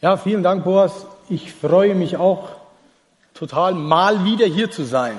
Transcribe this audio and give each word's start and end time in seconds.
Ja, 0.00 0.16
vielen 0.16 0.44
Dank, 0.44 0.62
Boas. 0.62 1.06
Ich 1.28 1.52
freue 1.52 1.96
mich 1.96 2.18
auch 2.18 2.50
total, 3.34 3.74
mal 3.74 4.24
wieder 4.24 4.46
hier 4.46 4.70
zu 4.70 4.84
sein. 4.84 5.16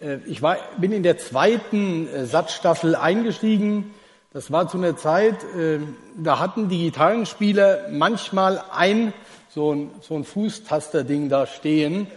Äh, 0.00 0.16
ich 0.26 0.42
war, 0.42 0.56
bin 0.78 0.90
in 0.90 1.04
der 1.04 1.16
zweiten 1.16 2.08
äh, 2.08 2.26
Satzstaffel 2.26 2.96
eingestiegen. 2.96 3.94
Das 4.32 4.50
war 4.50 4.66
zu 4.66 4.78
einer 4.78 4.96
Zeit, 4.96 5.44
äh, 5.54 5.78
da 6.16 6.40
hatten 6.40 6.68
die 6.68 6.86
Gitarrenspieler 6.86 7.86
manchmal 7.92 8.60
ein 8.74 9.12
so 9.48 9.72
ein, 9.72 9.92
so 10.00 10.16
ein 10.16 10.24
Fußtasterding 10.24 11.28
da 11.28 11.46
stehen. 11.46 12.08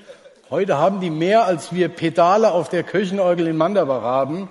Heute 0.50 0.80
haben 0.80 1.00
die 1.00 1.12
mehr, 1.12 1.46
als 1.46 1.76
wir 1.76 1.90
Pedale 1.90 2.54
auf 2.54 2.70
der 2.70 2.82
Kirchenorgel 2.82 3.46
in 3.46 3.56
Manderbach 3.56 4.02
haben. 4.02 4.50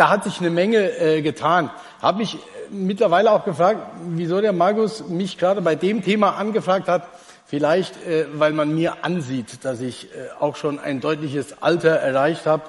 Da 0.00 0.08
hat 0.08 0.24
sich 0.24 0.40
eine 0.40 0.48
Menge 0.48 0.98
äh, 0.98 1.20
getan. 1.20 1.68
Habe 2.00 2.20
mich 2.20 2.38
mittlerweile 2.70 3.32
auch 3.32 3.44
gefragt, 3.44 3.82
wieso 4.08 4.40
der 4.40 4.54
Markus 4.54 5.06
mich 5.06 5.36
gerade 5.36 5.60
bei 5.60 5.74
dem 5.74 6.02
Thema 6.02 6.38
angefragt 6.38 6.88
hat. 6.88 7.06
Vielleicht, 7.44 8.02
äh, 8.06 8.24
weil 8.32 8.54
man 8.54 8.74
mir 8.74 9.04
ansieht, 9.04 9.62
dass 9.62 9.82
ich 9.82 10.06
äh, 10.06 10.30
auch 10.40 10.56
schon 10.56 10.78
ein 10.78 11.02
deutliches 11.02 11.62
Alter 11.62 11.90
erreicht 11.90 12.46
habe. 12.46 12.62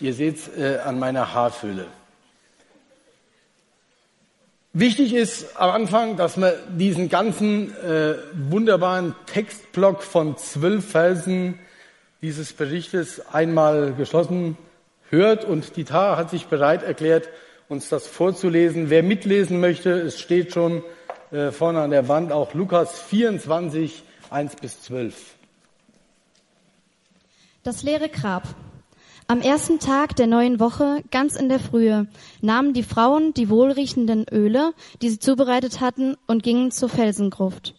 Ihr 0.00 0.14
seht 0.14 0.36
es 0.38 0.48
äh, 0.56 0.78
an 0.78 0.98
meiner 0.98 1.34
Haarfülle. 1.34 1.84
Wichtig 4.72 5.12
ist 5.12 5.60
am 5.60 5.70
Anfang, 5.72 6.16
dass 6.16 6.38
man 6.38 6.54
diesen 6.70 7.10
ganzen 7.10 7.76
äh, 7.84 8.14
wunderbaren 8.48 9.14
Textblock 9.26 10.02
von 10.02 10.38
zwölf 10.38 10.88
Versen 10.88 11.58
dieses 12.22 12.54
Berichtes 12.54 13.20
einmal 13.30 13.92
geschlossen 13.92 14.56
hört. 15.10 15.44
Und 15.44 15.76
die 15.76 15.84
Tara 15.84 16.16
hat 16.16 16.30
sich 16.30 16.46
bereit 16.46 16.82
erklärt, 16.82 17.28
uns 17.68 17.88
das 17.88 18.06
vorzulesen. 18.06 18.90
Wer 18.90 19.02
mitlesen 19.02 19.60
möchte, 19.60 19.90
es 19.90 20.20
steht 20.20 20.52
schon 20.52 20.82
äh, 21.30 21.50
vorne 21.50 21.80
an 21.80 21.90
der 21.90 22.08
Wand 22.08 22.32
auch 22.32 22.54
Lukas 22.54 22.98
24, 23.00 24.02
1 24.30 24.56
bis 24.56 24.82
12. 24.82 25.14
Das 27.62 27.82
leere 27.82 28.08
Grab. 28.08 28.44
Am 29.26 29.42
ersten 29.42 29.78
Tag 29.78 30.16
der 30.16 30.26
neuen 30.26 30.58
Woche, 30.58 31.02
ganz 31.10 31.36
in 31.36 31.50
der 31.50 31.58
Frühe, 31.58 32.06
nahmen 32.40 32.72
die 32.72 32.82
Frauen 32.82 33.34
die 33.34 33.50
wohlriechenden 33.50 34.24
Öle, 34.32 34.72
die 35.02 35.10
sie 35.10 35.18
zubereitet 35.18 35.82
hatten, 35.82 36.16
und 36.26 36.42
gingen 36.42 36.70
zur 36.70 36.88
Felsengruft. 36.88 37.74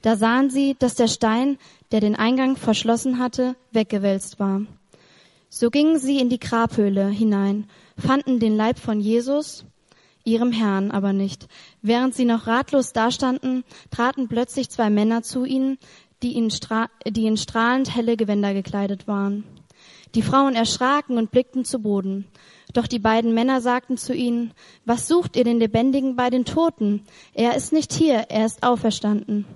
Da 0.00 0.16
sahen 0.16 0.48
sie, 0.48 0.76
dass 0.78 0.94
der 0.94 1.08
Stein, 1.08 1.58
der 1.92 2.00
den 2.00 2.16
Eingang 2.16 2.56
verschlossen 2.56 3.18
hatte, 3.18 3.54
weggewälzt 3.70 4.40
war. 4.40 4.62
So 5.56 5.70
gingen 5.70 6.00
sie 6.00 6.18
in 6.18 6.30
die 6.30 6.40
Grabhöhle 6.40 7.06
hinein, 7.06 7.68
fanden 7.96 8.40
den 8.40 8.56
Leib 8.56 8.76
von 8.76 8.98
Jesus, 8.98 9.64
ihrem 10.24 10.50
Herrn 10.50 10.90
aber 10.90 11.12
nicht. 11.12 11.46
Während 11.80 12.12
sie 12.12 12.24
noch 12.24 12.48
ratlos 12.48 12.92
dastanden, 12.92 13.62
traten 13.92 14.26
plötzlich 14.26 14.68
zwei 14.68 14.90
Männer 14.90 15.22
zu 15.22 15.44
ihnen, 15.44 15.78
die 16.24 16.36
in, 16.36 16.52
die 17.06 17.26
in 17.26 17.36
strahlend 17.36 17.94
helle 17.94 18.16
Gewänder 18.16 18.52
gekleidet 18.52 19.06
waren. 19.06 19.44
Die 20.16 20.22
Frauen 20.22 20.56
erschraken 20.56 21.18
und 21.18 21.30
blickten 21.30 21.64
zu 21.64 21.78
Boden. 21.78 22.26
Doch 22.72 22.88
die 22.88 22.98
beiden 22.98 23.32
Männer 23.32 23.60
sagten 23.60 23.96
zu 23.96 24.12
ihnen, 24.12 24.54
was 24.84 25.06
sucht 25.06 25.36
ihr 25.36 25.44
den 25.44 25.60
Lebendigen 25.60 26.16
bei 26.16 26.30
den 26.30 26.44
Toten? 26.44 27.04
Er 27.32 27.54
ist 27.54 27.72
nicht 27.72 27.92
hier, 27.92 28.26
er 28.28 28.46
ist 28.46 28.64
auferstanden. 28.64 29.46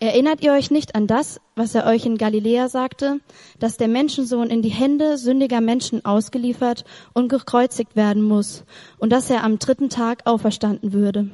Erinnert 0.00 0.44
ihr 0.44 0.52
euch 0.52 0.70
nicht 0.70 0.94
an 0.94 1.08
das, 1.08 1.40
was 1.56 1.74
er 1.74 1.84
euch 1.86 2.06
in 2.06 2.18
Galiläa 2.18 2.68
sagte, 2.68 3.18
dass 3.58 3.78
der 3.78 3.88
Menschensohn 3.88 4.48
in 4.48 4.62
die 4.62 4.68
Hände 4.68 5.18
sündiger 5.18 5.60
Menschen 5.60 6.04
ausgeliefert 6.04 6.84
und 7.14 7.28
gekreuzigt 7.28 7.96
werden 7.96 8.22
muss 8.22 8.62
und 8.98 9.10
dass 9.10 9.28
er 9.28 9.42
am 9.42 9.58
dritten 9.58 9.88
Tag 9.88 10.24
auferstanden 10.24 10.92
würde? 10.92 11.30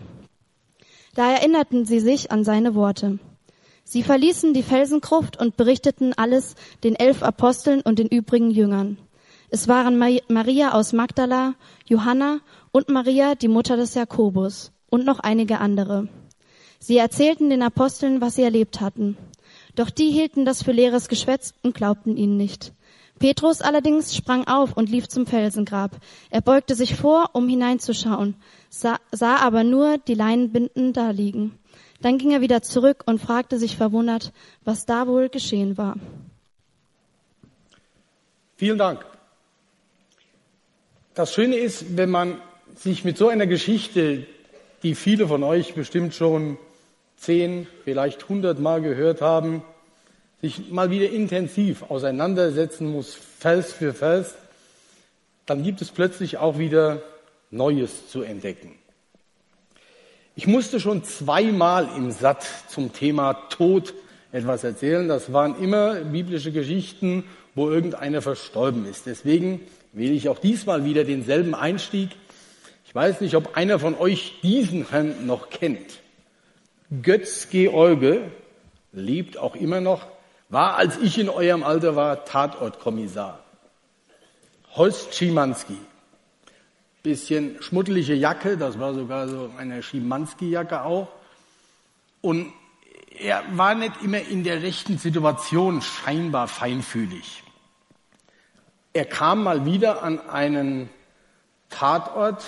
Da 1.14 1.30
erinnerten 1.30 1.84
sie 1.84 2.00
sich 2.00 2.32
an 2.32 2.42
seine 2.42 2.74
Worte. 2.74 3.18
Sie 3.84 4.02
verließen 4.02 4.54
die 4.54 4.62
Felsengruft 4.62 5.38
und 5.38 5.58
berichteten 5.58 6.14
alles 6.16 6.54
den 6.82 6.96
elf 6.96 7.22
Aposteln 7.22 7.82
und 7.82 7.98
den 7.98 8.08
übrigen 8.08 8.50
Jüngern. 8.50 8.96
Es 9.50 9.68
waren 9.68 9.98
Maria 9.98 10.72
aus 10.72 10.94
Magdala, 10.94 11.54
Johanna 11.84 12.40
und 12.72 12.88
Maria, 12.88 13.34
die 13.34 13.48
Mutter 13.48 13.76
des 13.76 13.94
Jakobus, 13.94 14.72
und 14.88 15.04
noch 15.04 15.20
einige 15.20 15.58
andere. 15.60 16.08
Sie 16.86 16.98
erzählten 16.98 17.48
den 17.48 17.62
Aposteln, 17.62 18.20
was 18.20 18.34
sie 18.34 18.42
erlebt 18.42 18.82
hatten. 18.82 19.16
Doch 19.74 19.88
die 19.88 20.10
hielten 20.10 20.44
das 20.44 20.62
für 20.62 20.72
leeres 20.72 21.08
Geschwätz 21.08 21.54
und 21.62 21.74
glaubten 21.74 22.18
ihnen 22.18 22.36
nicht. 22.36 22.74
Petrus 23.18 23.62
allerdings 23.62 24.14
sprang 24.14 24.46
auf 24.46 24.76
und 24.76 24.90
lief 24.90 25.08
zum 25.08 25.26
Felsengrab. 25.26 25.92
Er 26.28 26.42
beugte 26.42 26.74
sich 26.74 26.94
vor, 26.94 27.30
um 27.32 27.48
hineinzuschauen, 27.48 28.34
sah, 28.68 28.98
sah 29.12 29.36
aber 29.36 29.64
nur 29.64 29.96
die 29.96 30.12
Leinenbinden 30.12 30.92
da 30.92 31.08
liegen. 31.08 31.58
Dann 32.02 32.18
ging 32.18 32.32
er 32.32 32.42
wieder 32.42 32.60
zurück 32.60 33.04
und 33.06 33.18
fragte 33.18 33.58
sich 33.58 33.78
verwundert, 33.78 34.34
was 34.62 34.84
da 34.84 35.06
wohl 35.06 35.30
geschehen 35.30 35.78
war. 35.78 35.96
Vielen 38.56 38.76
Dank. 38.76 39.06
Das 41.14 41.32
Schöne 41.32 41.56
ist, 41.56 41.96
wenn 41.96 42.10
man 42.10 42.42
sich 42.76 43.06
mit 43.06 43.16
so 43.16 43.28
einer 43.28 43.46
Geschichte, 43.46 44.26
die 44.82 44.94
viele 44.94 45.26
von 45.26 45.42
euch 45.42 45.72
bestimmt 45.72 46.12
schon 46.12 46.58
zehn, 47.24 47.66
vielleicht 47.84 48.28
hundert 48.28 48.58
Mal 48.58 48.80
gehört 48.80 49.20
haben, 49.20 49.62
sich 50.40 50.70
mal 50.70 50.90
wieder 50.90 51.10
intensiv 51.10 51.84
auseinandersetzen 51.90 52.92
muss, 52.92 53.16
Vers 53.38 53.72
für 53.72 53.94
Vers, 53.94 54.34
dann 55.46 55.62
gibt 55.62 55.82
es 55.82 55.90
plötzlich 55.90 56.38
auch 56.38 56.58
wieder 56.58 57.02
Neues 57.50 58.08
zu 58.08 58.22
entdecken. 58.22 58.74
Ich 60.36 60.46
musste 60.46 60.80
schon 60.80 61.04
zweimal 61.04 61.88
im 61.96 62.10
Satz 62.10 62.68
zum 62.68 62.92
Thema 62.92 63.34
Tod 63.50 63.94
etwas 64.32 64.64
erzählen. 64.64 65.06
Das 65.06 65.32
waren 65.32 65.62
immer 65.62 65.94
biblische 65.94 66.50
Geschichten, 66.50 67.24
wo 67.54 67.70
irgendeiner 67.70 68.20
verstorben 68.20 68.84
ist. 68.86 69.06
Deswegen 69.06 69.60
wähle 69.92 70.12
ich 70.12 70.28
auch 70.28 70.40
diesmal 70.40 70.84
wieder 70.84 71.04
denselben 71.04 71.54
Einstieg. 71.54 72.10
Ich 72.84 72.94
weiß 72.94 73.20
nicht, 73.20 73.36
ob 73.36 73.56
einer 73.56 73.78
von 73.78 73.94
euch 73.94 74.40
diesen 74.42 74.90
Herrn 74.90 75.24
noch 75.26 75.50
kennt. 75.50 76.00
Götz 77.02 77.48
George 77.50 78.30
lebt 78.92 79.38
auch 79.38 79.56
immer 79.56 79.80
noch, 79.80 80.06
war, 80.48 80.76
als 80.76 80.98
ich 80.98 81.18
in 81.18 81.28
eurem 81.28 81.62
Alter 81.62 81.96
war, 81.96 82.24
Tatortkommissar. 82.24 83.40
Horst 84.76 85.14
Schimanski 85.14 85.78
bisschen 87.04 87.62
schmuddelige 87.62 88.14
Jacke, 88.14 88.56
das 88.56 88.78
war 88.80 88.94
sogar 88.94 89.28
so 89.28 89.50
eine 89.58 89.82
Schimanski-Jacke 89.82 90.82
auch. 90.84 91.08
Und 92.22 92.50
er 93.10 93.44
war 93.52 93.74
nicht 93.74 94.02
immer 94.02 94.20
in 94.20 94.42
der 94.42 94.62
rechten 94.62 94.96
Situation 94.96 95.82
scheinbar 95.82 96.48
feinfühlig. 96.48 97.42
Er 98.94 99.04
kam 99.04 99.42
mal 99.44 99.66
wieder 99.66 100.02
an 100.02 100.18
einen 100.30 100.88
Tatort. 101.68 102.42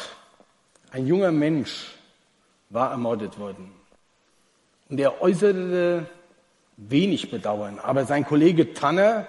Ein 0.91 1.07
junger 1.07 1.33
Mensch 1.33 1.95
war 2.71 2.93
ermordet 2.93 3.39
worden. 3.39 3.76
Und 4.89 5.01
er 5.01 5.21
äußerte 5.21 6.07
wenig 6.77 7.31
Bedauern. 7.31 7.79
Aber 7.79 8.05
sein 8.05 8.25
Kollege 8.25 8.75
Tanner, 8.75 9.27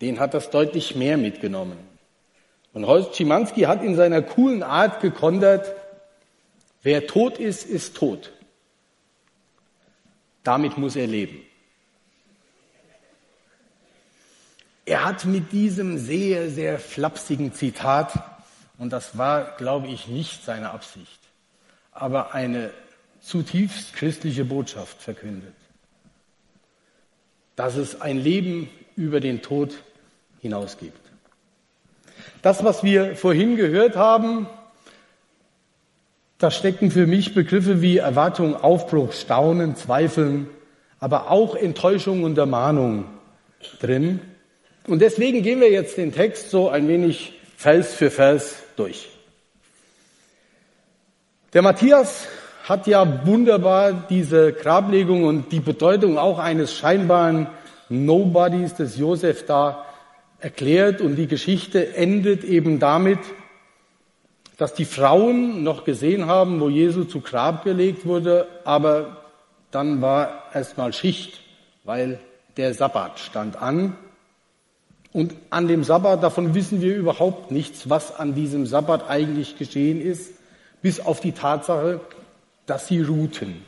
den 0.00 0.20
hat 0.20 0.34
das 0.34 0.50
deutlich 0.50 0.94
mehr 0.94 1.16
mitgenommen. 1.16 1.78
Und 2.72 2.86
Horst 2.86 3.16
Schimanski 3.16 3.62
hat 3.62 3.82
in 3.82 3.96
seiner 3.96 4.22
coolen 4.22 4.62
Art 4.62 5.00
gekontert, 5.00 5.74
wer 6.82 7.06
tot 7.06 7.38
ist, 7.38 7.66
ist 7.66 7.96
tot. 7.96 8.32
Damit 10.44 10.78
muss 10.78 10.96
er 10.96 11.06
leben. 11.06 11.42
Er 14.86 15.04
hat 15.04 15.26
mit 15.26 15.52
diesem 15.52 15.98
sehr, 15.98 16.48
sehr 16.48 16.78
flapsigen 16.78 17.52
Zitat, 17.52 18.14
und 18.78 18.90
das 18.90 19.18
war, 19.18 19.56
glaube 19.56 19.88
ich, 19.88 20.08
nicht 20.08 20.44
seine 20.44 20.70
Absicht, 20.70 21.18
aber 21.90 22.32
eine 22.32 22.70
zutiefst 23.28 23.94
christliche 23.94 24.44
Botschaft 24.44 25.02
verkündet, 25.02 25.52
dass 27.56 27.76
es 27.76 28.00
ein 28.00 28.18
Leben 28.18 28.70
über 28.96 29.20
den 29.20 29.42
Tod 29.42 29.74
hinaus 30.40 30.78
gibt. 30.78 30.98
Das, 32.40 32.64
was 32.64 32.82
wir 32.82 33.16
vorhin 33.16 33.56
gehört 33.56 33.96
haben, 33.96 34.46
da 36.38 36.50
stecken 36.50 36.90
für 36.90 37.06
mich 37.06 37.34
Begriffe 37.34 37.82
wie 37.82 37.98
Erwartung, 37.98 38.56
Aufbruch, 38.56 39.12
Staunen, 39.12 39.76
Zweifeln, 39.76 40.48
aber 40.98 41.30
auch 41.30 41.54
Enttäuschung 41.54 42.22
und 42.22 42.38
Ermahnung 42.38 43.04
drin. 43.80 44.20
Und 44.86 45.00
deswegen 45.00 45.42
gehen 45.42 45.60
wir 45.60 45.70
jetzt 45.70 45.98
den 45.98 46.12
Text 46.12 46.50
so 46.50 46.70
ein 46.70 46.88
wenig 46.88 47.34
Vers 47.56 47.92
für 47.92 48.10
Vers 48.10 48.62
durch. 48.76 49.10
Der 51.52 51.62
Matthias 51.62 52.28
hat 52.68 52.86
ja 52.86 53.26
wunderbar 53.26 53.92
diese 54.10 54.52
Grablegung 54.52 55.24
und 55.24 55.52
die 55.52 55.60
Bedeutung 55.60 56.18
auch 56.18 56.38
eines 56.38 56.74
scheinbaren 56.76 57.46
Nobodies 57.88 58.74
des 58.74 58.98
Josef 58.98 59.46
da 59.46 59.86
erklärt 60.38 61.00
und 61.00 61.16
die 61.16 61.26
Geschichte 61.26 61.94
endet 61.94 62.44
eben 62.44 62.78
damit, 62.78 63.20
dass 64.58 64.74
die 64.74 64.84
Frauen 64.84 65.62
noch 65.62 65.84
gesehen 65.84 66.26
haben, 66.26 66.60
wo 66.60 66.68
Jesu 66.68 67.04
zu 67.04 67.22
Grab 67.22 67.64
gelegt 67.64 68.04
wurde, 68.04 68.46
aber 68.64 69.16
dann 69.70 70.02
war 70.02 70.42
erstmal 70.52 70.92
Schicht, 70.92 71.40
weil 71.84 72.20
der 72.58 72.74
Sabbat 72.74 73.18
stand 73.18 73.62
an. 73.62 73.96
Und 75.12 75.34
an 75.48 75.68
dem 75.68 75.84
Sabbat, 75.84 76.22
davon 76.22 76.54
wissen 76.54 76.82
wir 76.82 76.94
überhaupt 76.94 77.50
nichts, 77.50 77.88
was 77.88 78.14
an 78.14 78.34
diesem 78.34 78.66
Sabbat 78.66 79.08
eigentlich 79.08 79.56
geschehen 79.56 80.02
ist, 80.02 80.34
bis 80.82 81.00
auf 81.00 81.20
die 81.20 81.32
Tatsache, 81.32 82.00
dass 82.68 82.86
sie 82.86 83.00
ruhten. 83.00 83.64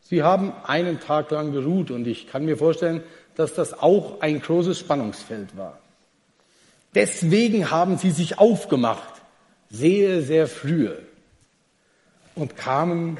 Sie 0.00 0.22
haben 0.22 0.52
einen 0.64 1.00
Tag 1.00 1.30
lang 1.30 1.52
geruht 1.52 1.90
und 1.90 2.06
ich 2.06 2.26
kann 2.26 2.44
mir 2.44 2.56
vorstellen, 2.56 3.02
dass 3.34 3.54
das 3.54 3.78
auch 3.78 4.20
ein 4.20 4.40
großes 4.40 4.78
Spannungsfeld 4.78 5.56
war. 5.56 5.78
Deswegen 6.94 7.70
haben 7.70 7.98
sie 7.98 8.10
sich 8.10 8.38
aufgemacht, 8.38 9.22
sehr, 9.70 10.22
sehr 10.22 10.46
frühe, 10.46 10.98
und 12.34 12.56
kamen 12.56 13.18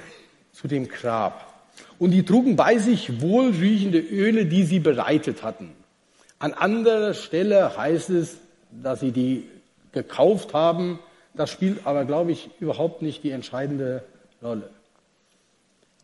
zu 0.53 0.69
dem 0.69 0.89
Grab. 0.89 1.53
Und 1.99 2.11
die 2.11 2.25
trugen 2.25 2.57
bei 2.57 2.79
sich 2.79 3.21
wohlriechende 3.21 3.99
Öle, 3.99 4.47
die 4.47 4.65
sie 4.65 4.79
bereitet 4.79 5.43
hatten. 5.43 5.73
An 6.39 6.53
anderer 6.53 7.15
Stelle 7.15 7.77
heißt 7.77 8.11
es, 8.11 8.37
dass 8.71 9.01
sie 9.01 9.13
die 9.13 9.49
gekauft 9.93 10.53
haben. 10.55 10.99
Das 11.35 11.51
spielt 11.51 11.87
aber, 11.87 12.05
glaube 12.05 12.33
ich, 12.33 12.51
überhaupt 12.61 13.03
nicht 13.03 13.25
die 13.25 13.31
entscheidende 13.31 14.05
Rolle. 14.47 14.71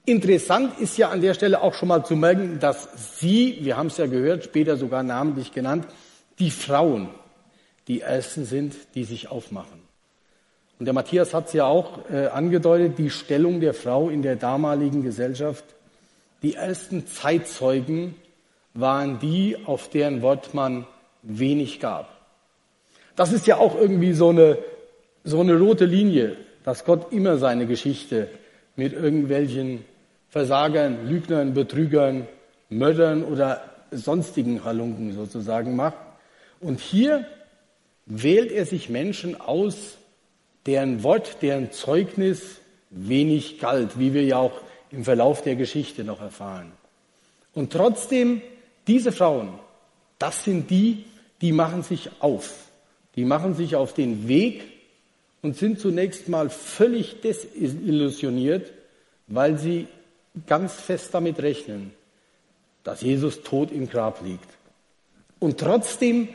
Interessant 0.05 0.81
ist 0.81 0.99
ja 0.99 1.11
an 1.11 1.21
der 1.21 1.35
Stelle 1.35 1.63
auch 1.63 1.75
schon 1.75 1.89
mal 1.89 2.05
zu 2.05 2.17
merken, 2.17 2.59
dass 2.59 3.21
sie, 3.21 3.59
wir 3.61 3.77
haben 3.77 3.87
es 3.87 3.99
ja 3.99 4.07
gehört, 4.07 4.43
später 4.43 4.77
sogar 4.77 5.05
namentlich 5.05 5.53
genannt, 5.53 5.87
die 6.41 6.51
Frauen 6.51 7.09
die 7.89 8.01
Ersten 8.01 8.45
sind, 8.45 8.75
die 8.95 9.05
sich 9.05 9.31
aufmachen. 9.31 9.81
Und 10.79 10.87
der 10.87 10.95
Matthias 10.95 11.35
hat 11.35 11.47
es 11.47 11.53
ja 11.53 11.67
auch 11.67 12.11
äh, 12.11 12.27
angedeutet, 12.27 12.99
die 12.99 13.11
Stellung 13.11 13.61
der 13.61 13.75
Frau 13.75 14.09
in 14.09 14.23
der 14.23 14.35
damaligen 14.35 15.05
Gesellschaft. 15.05 15.65
Die 16.43 16.55
ersten 16.55 17.07
Zeitzeugen 17.07 18.17
waren 18.75 19.21
die, 19.21 19.57
auf 19.67 19.89
deren 19.89 20.23
Wort 20.23 20.55
man 20.55 20.87
wenig 21.23 21.79
gab. 21.79 22.09
Das 23.15 23.33
ist 23.33 23.47
ja 23.47 23.59
auch 23.59 23.77
irgendwie 23.77 24.13
so 24.13 24.31
eine, 24.31 24.59
so 25.23 25.41
eine 25.41 25.57
rote 25.57 25.85
Linie, 25.85 26.37
dass 26.65 26.85
Gott 26.85 27.13
immer 27.13 27.39
seine 27.39 27.67
Geschichte 27.67 28.29
mit 28.77 28.93
irgendwelchen 28.93 29.85
Versagern, 30.29 31.09
Lügnern, 31.09 31.55
Betrügern, 31.55 32.27
Mördern 32.69 33.25
oder 33.25 33.63
sonstigen 33.91 34.65
Halunken 34.65 35.13
sozusagen 35.13 35.77
macht. 35.77 35.99
Und 36.61 36.81
hier 36.81 37.27
wählt 38.07 38.51
er 38.51 38.65
sich 38.67 38.89
Menschen 38.89 39.41
aus, 39.41 39.99
deren 40.67 41.03
Wort, 41.03 41.43
deren 41.43 41.73
Zeugnis 41.73 42.61
wenig 42.91 43.59
galt, 43.59 43.99
wie 43.99 44.15
wir 44.15 44.23
ja 44.23 44.39
auch 44.39 44.61
im 44.91 45.05
Verlauf 45.05 45.43
der 45.43 45.57
Geschichte 45.57 46.05
noch 46.05 46.21
erfahren. 46.21 46.73
Und 47.55 47.73
trotzdem, 47.73 48.43
diese 48.87 49.13
Frauen, 49.13 49.59
das 50.19 50.45
sind 50.45 50.71
die, 50.71 51.05
die 51.41 51.53
machen 51.53 51.83
sich 51.83 52.11
auf. 52.21 52.55
Die 53.17 53.25
machen 53.25 53.55
sich 53.55 53.77
auf 53.77 53.93
den 53.93 54.29
Weg 54.29 54.63
und 55.43 55.57
sind 55.57 55.81
zunächst 55.81 56.29
mal 56.29 56.49
völlig 56.49 57.21
desillusioniert, 57.21 58.73
weil 59.27 59.59
sie 59.59 59.89
ganz 60.47 60.73
fest 60.75 61.11
damit 61.13 61.43
rechnen, 61.43 61.93
dass 62.85 63.03
Jesus 63.03 63.43
tot 63.43 63.71
im 63.71 63.89
Grab 63.89 64.25
liegt. 64.25 64.49
Und 65.41 65.59
trotzdem 65.59 66.29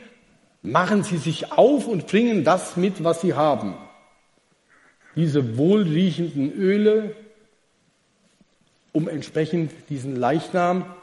machen 0.62 1.02
sie 1.02 1.16
sich 1.16 1.52
auf 1.52 1.86
und 1.86 2.06
bringen 2.06 2.44
das 2.44 2.76
mit, 2.76 3.02
was 3.02 3.22
sie 3.22 3.34
haben. 3.34 3.74
Diese 5.16 5.56
wohlriechenden 5.56 6.52
Öle, 6.52 7.14
um 8.92 9.08
entsprechend 9.08 9.72
diesen 9.88 10.16
Leichnam 10.16 10.94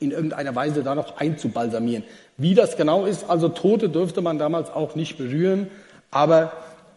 in 0.00 0.10
irgendeiner 0.10 0.54
Weise 0.54 0.82
da 0.82 0.94
noch 0.94 1.18
einzubalsamieren. 1.18 2.04
Wie 2.36 2.54
das 2.54 2.76
genau 2.76 3.06
ist, 3.06 3.28
also 3.28 3.48
Tote 3.48 3.88
dürfte 3.88 4.20
man 4.20 4.38
damals 4.38 4.70
auch 4.70 4.94
nicht 4.94 5.16
berühren, 5.16 5.68
aber 6.10 6.52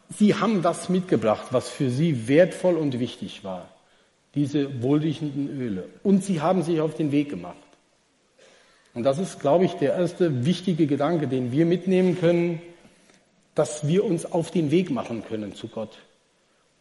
sie 0.09 0.35
haben 0.35 0.61
das 0.61 0.89
mitgebracht, 0.89 1.47
was 1.51 1.69
für 1.69 1.89
sie 1.89 2.27
wertvoll 2.27 2.75
und 2.75 2.99
wichtig 2.99 3.43
war. 3.43 3.69
Diese 4.35 4.81
wohlriechenden 4.83 5.49
Öle. 5.59 5.85
Und 6.03 6.23
sie 6.23 6.41
haben 6.41 6.63
sich 6.63 6.81
auf 6.81 6.95
den 6.95 7.11
Weg 7.11 7.29
gemacht. 7.29 7.57
Und 8.93 9.03
das 9.03 9.19
ist, 9.19 9.39
glaube 9.39 9.65
ich, 9.65 9.73
der 9.73 9.93
erste 9.93 10.45
wichtige 10.45 10.87
Gedanke, 10.87 11.27
den 11.27 11.51
wir 11.51 11.65
mitnehmen 11.65 12.19
können, 12.19 12.61
dass 13.55 13.87
wir 13.87 14.05
uns 14.05 14.31
auf 14.31 14.51
den 14.51 14.71
Weg 14.71 14.89
machen 14.89 15.23
können 15.23 15.55
zu 15.55 15.67
Gott. 15.67 15.97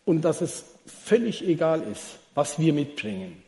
Und 0.04 0.22
dass 0.22 0.40
es 0.40 0.64
völlig 0.86 1.46
egal 1.46 1.82
ist, 1.92 2.18
was 2.34 2.58
wir 2.58 2.72
mitbringen. 2.72 3.42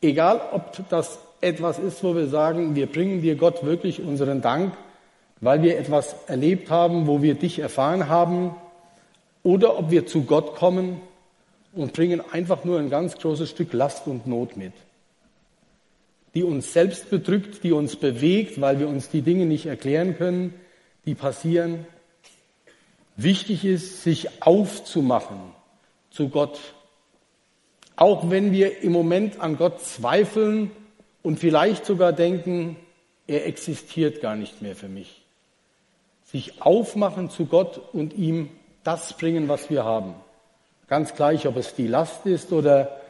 Egal, 0.00 0.40
ob 0.52 0.88
das 0.88 1.18
etwas 1.40 1.78
ist, 1.78 2.02
wo 2.02 2.14
wir 2.14 2.28
sagen, 2.28 2.74
wir 2.74 2.86
bringen 2.86 3.20
dir 3.20 3.36
Gott 3.36 3.64
wirklich 3.64 4.02
unseren 4.02 4.40
Dank, 4.40 4.74
weil 5.40 5.62
wir 5.62 5.78
etwas 5.78 6.14
erlebt 6.26 6.70
haben, 6.70 7.06
wo 7.06 7.22
wir 7.22 7.34
dich 7.34 7.58
erfahren 7.58 8.08
haben, 8.08 8.54
oder 9.42 9.78
ob 9.78 9.90
wir 9.90 10.06
zu 10.06 10.22
Gott 10.22 10.56
kommen 10.56 11.00
und 11.72 11.92
bringen 11.92 12.22
einfach 12.32 12.64
nur 12.64 12.78
ein 12.78 12.90
ganz 12.90 13.16
großes 13.16 13.50
Stück 13.50 13.72
Last 13.72 14.06
und 14.06 14.26
Not 14.26 14.56
mit 14.56 14.72
die 16.34 16.44
uns 16.44 16.72
selbst 16.72 17.10
bedrückt, 17.10 17.64
die 17.64 17.72
uns 17.72 17.96
bewegt, 17.96 18.60
weil 18.60 18.78
wir 18.78 18.88
uns 18.88 19.08
die 19.08 19.22
Dinge 19.22 19.46
nicht 19.46 19.66
erklären 19.66 20.16
können, 20.16 20.54
die 21.04 21.14
passieren. 21.14 21.86
Wichtig 23.16 23.64
ist, 23.64 24.02
sich 24.02 24.42
aufzumachen 24.42 25.38
zu 26.10 26.28
Gott. 26.28 26.58
Auch 27.96 28.30
wenn 28.30 28.52
wir 28.52 28.82
im 28.82 28.92
Moment 28.92 29.40
an 29.40 29.56
Gott 29.56 29.80
zweifeln 29.80 30.70
und 31.22 31.38
vielleicht 31.38 31.84
sogar 31.84 32.12
denken, 32.12 32.76
er 33.26 33.46
existiert 33.46 34.20
gar 34.20 34.36
nicht 34.36 34.62
mehr 34.62 34.76
für 34.76 34.88
mich. 34.88 35.22
Sich 36.24 36.62
aufmachen 36.62 37.28
zu 37.28 37.46
Gott 37.46 37.80
und 37.92 38.14
ihm 38.14 38.50
das 38.84 39.16
bringen, 39.16 39.48
was 39.48 39.70
wir 39.70 39.84
haben. 39.84 40.14
Ganz 40.88 41.14
gleich, 41.14 41.46
ob 41.46 41.56
es 41.56 41.74
die 41.74 41.86
Last 41.86 42.26
ist 42.26 42.52
oder 42.52 43.00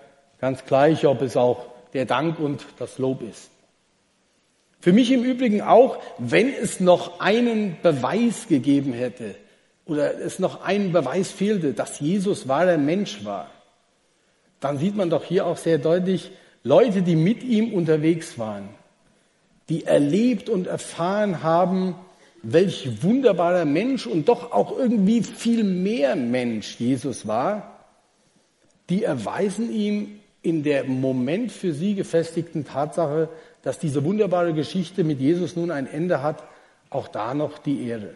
ganz 0.41 0.65
gleich, 0.65 1.07
ob 1.07 1.23
es 1.23 1.37
auch 1.37 1.67
der 1.93 2.05
Dank 2.05 2.39
und 2.39 2.67
das 2.79 2.99
Lob 2.99 3.23
ist. 3.23 3.51
Für 4.81 4.93
mich 4.93 5.11
im 5.13 5.25
Übrigen 5.25 5.61
auch, 5.61 5.99
wenn 6.19 6.53
es 6.53 6.81
noch 6.81 7.21
einen 7.21 7.77
Beweis 7.83 8.49
gegeben 8.49 8.93
hätte 8.93 9.35
oder 9.85 10.19
es 10.19 10.39
noch 10.39 10.63
einen 10.63 10.93
Beweis 10.93 11.31
fehlte, 11.31 11.75
dass 11.75 12.01
Jesus 12.01 12.49
wahrer 12.49 12.79
Mensch 12.79 13.25
war, 13.25 13.51
dann 14.61 14.79
sieht 14.79 14.97
man 14.97 15.11
doch 15.11 15.25
hier 15.25 15.47
auch 15.47 15.57
sehr 15.57 15.79
deutlich 15.79 16.31
Leute, 16.63 17.03
die 17.03 17.17
mit 17.17 17.43
ihm 17.43 17.73
unterwegs 17.73 18.39
waren, 18.39 18.69
die 19.69 19.85
erlebt 19.85 20.49
und 20.49 20.67
erfahren 20.67 21.43
haben, 21.43 21.95
welch 22.43 23.03
wunderbarer 23.03 23.65
Mensch 23.65 24.07
und 24.07 24.29
doch 24.29 24.53
auch 24.53 24.77
irgendwie 24.77 25.23
viel 25.23 25.65
mehr 25.65 26.17
Mensch 26.17 26.79
Jesus 26.79 27.27
war, 27.27 27.87
die 28.89 29.05
erweisen 29.05 29.73
ihm 29.73 30.21
in 30.43 30.63
der 30.63 30.85
Moment 30.85 31.53
für 31.53 31.75
sie 31.75 31.95
gefestigten 31.95 32.65
Tatsache, 32.65 33.29
dass 33.63 33.79
diese 33.79 34.05
wunderbare 34.05 34.55
Geschichte 34.55 35.05
mit 35.05 35.21
Jesus 35.21 35.55
nun 35.55 35.71
ein 35.71 35.87
Ende 35.87 36.23
hat, 36.23 36.43
auch 36.89 37.09
da 37.09 37.35
noch 37.35 37.59
die 37.59 37.87
Ehre. 37.87 38.15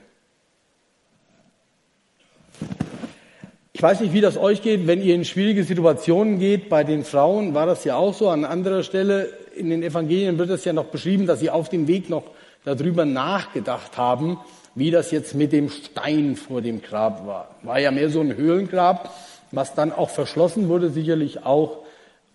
Ich 3.73 3.83
weiß 3.83 4.01
nicht, 4.01 4.15
wie 4.15 4.21
das 4.21 4.39
euch 4.39 4.63
geht, 4.63 4.87
wenn 4.87 5.03
ihr 5.03 5.15
in 5.15 5.25
schwierige 5.25 5.65
Situationen 5.65 6.39
geht. 6.39 6.69
Bei 6.69 6.85
den 6.85 7.05
Frauen 7.05 7.55
war 7.55 7.67
das 7.67 7.85
ja 7.85 7.97
auch 7.97 8.15
so. 8.15 8.29
An 8.31 8.45
anderer 8.45 8.85
Stelle 8.85 9.29
in 9.57 9.69
den 9.69 9.83
Evangelien 9.83 10.39
wird 10.39 10.51
es 10.51 10.65
ja 10.65 10.73
noch 10.73 10.87
beschrieben, 10.87 11.27
dass 11.27 11.41
sie 11.41 11.51
auf 11.51 11.69
dem 11.69 11.89
Weg 11.89 12.09
noch 12.09 12.23
darüber 12.65 13.05
nachgedacht 13.05 13.97
haben, 13.97 14.39
wie 14.75 14.91
das 14.91 15.11
jetzt 15.11 15.35
mit 15.35 15.53
dem 15.53 15.71
Stein 15.71 16.37
vor 16.37 16.61
dem 16.61 16.83
Grab 16.83 17.27
war. 17.27 17.55
War 17.63 17.79
ja 17.79 17.91
mehr 17.91 18.11
so 18.11 18.21
ein 18.21 18.37
Höhlengrab, 18.37 19.15
was 19.53 19.75
dann 19.75 19.93
auch 19.93 20.11
verschlossen 20.11 20.69
wurde, 20.69 20.91
sicherlich 20.91 21.45
auch 21.45 21.85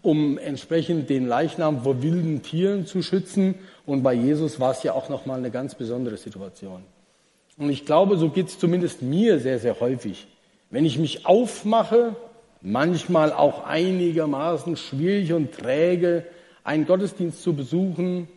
um 0.02 0.38
entsprechend 0.38 1.10
den 1.10 1.28
Leichnam 1.28 1.84
vor 1.84 2.02
wilden 2.02 2.42
Tieren 2.42 2.86
zu 2.86 3.02
schützen. 3.02 3.56
Und 3.86 4.04
bei 4.04 4.14
Jesus 4.14 4.60
war 4.60 4.72
es 4.72 4.84
ja 4.84 4.94
auch 4.94 5.10
nochmal 5.10 5.40
eine 5.40 5.52
ganz 5.52 5.76
besondere 5.76 6.16
Situation. 6.16 6.84
Und 7.58 7.70
ich 7.70 7.86
glaube, 7.86 8.18
so 8.18 8.30
geht 8.30 8.48
es 8.48 8.58
zumindest 8.58 9.02
mir 9.02 9.40
sehr, 9.40 9.60
sehr 9.60 9.80
häufig. 9.82 10.28
Wenn 10.70 10.86
ich 10.86 10.98
mich 10.98 11.26
aufmache, 11.26 12.16
manchmal 12.62 13.34
auch 13.34 13.66
einigermaßen 13.66 14.78
schwierig 14.78 15.34
und 15.34 15.52
träge, 15.52 16.26
einen 16.64 16.86
Gottesdienst 16.86 17.42
zu 17.44 17.54
besuchen, 17.54 18.30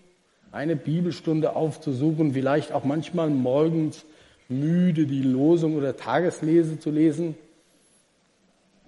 eine 0.52 0.76
Bibelstunde 0.76 1.56
aufzusuchen, 1.56 2.35
vielleicht 2.35 2.73
auch 2.73 2.85
manchmal 2.85 3.30
morgens 3.30 4.04
müde 4.49 5.06
die 5.06 5.23
Losung 5.23 5.76
oder 5.76 5.97
Tageslese 5.97 6.78
zu 6.78 6.90
lesen, 6.90 7.35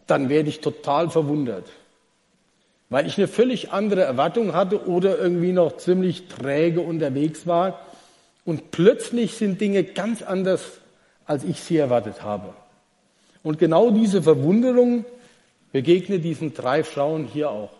dann 0.06 0.28
werde 0.28 0.50
ich 0.50 0.60
total 0.60 1.10
verwundert 1.10 1.70
weil 2.94 3.08
ich 3.08 3.18
eine 3.18 3.26
völlig 3.26 3.72
andere 3.72 4.02
Erwartung 4.02 4.54
hatte 4.54 4.86
oder 4.86 5.18
irgendwie 5.18 5.50
noch 5.50 5.78
ziemlich 5.78 6.28
träge 6.28 6.80
unterwegs 6.80 7.44
war. 7.44 7.80
Und 8.44 8.70
plötzlich 8.70 9.34
sind 9.34 9.60
Dinge 9.60 9.82
ganz 9.82 10.22
anders, 10.22 10.78
als 11.24 11.42
ich 11.42 11.60
sie 11.60 11.76
erwartet 11.76 12.22
habe. 12.22 12.54
Und 13.42 13.58
genau 13.58 13.90
diese 13.90 14.22
Verwunderung 14.22 15.04
begegnet 15.72 16.22
diesen 16.22 16.54
drei 16.54 16.84
Frauen 16.84 17.24
hier 17.24 17.50
auch. 17.50 17.72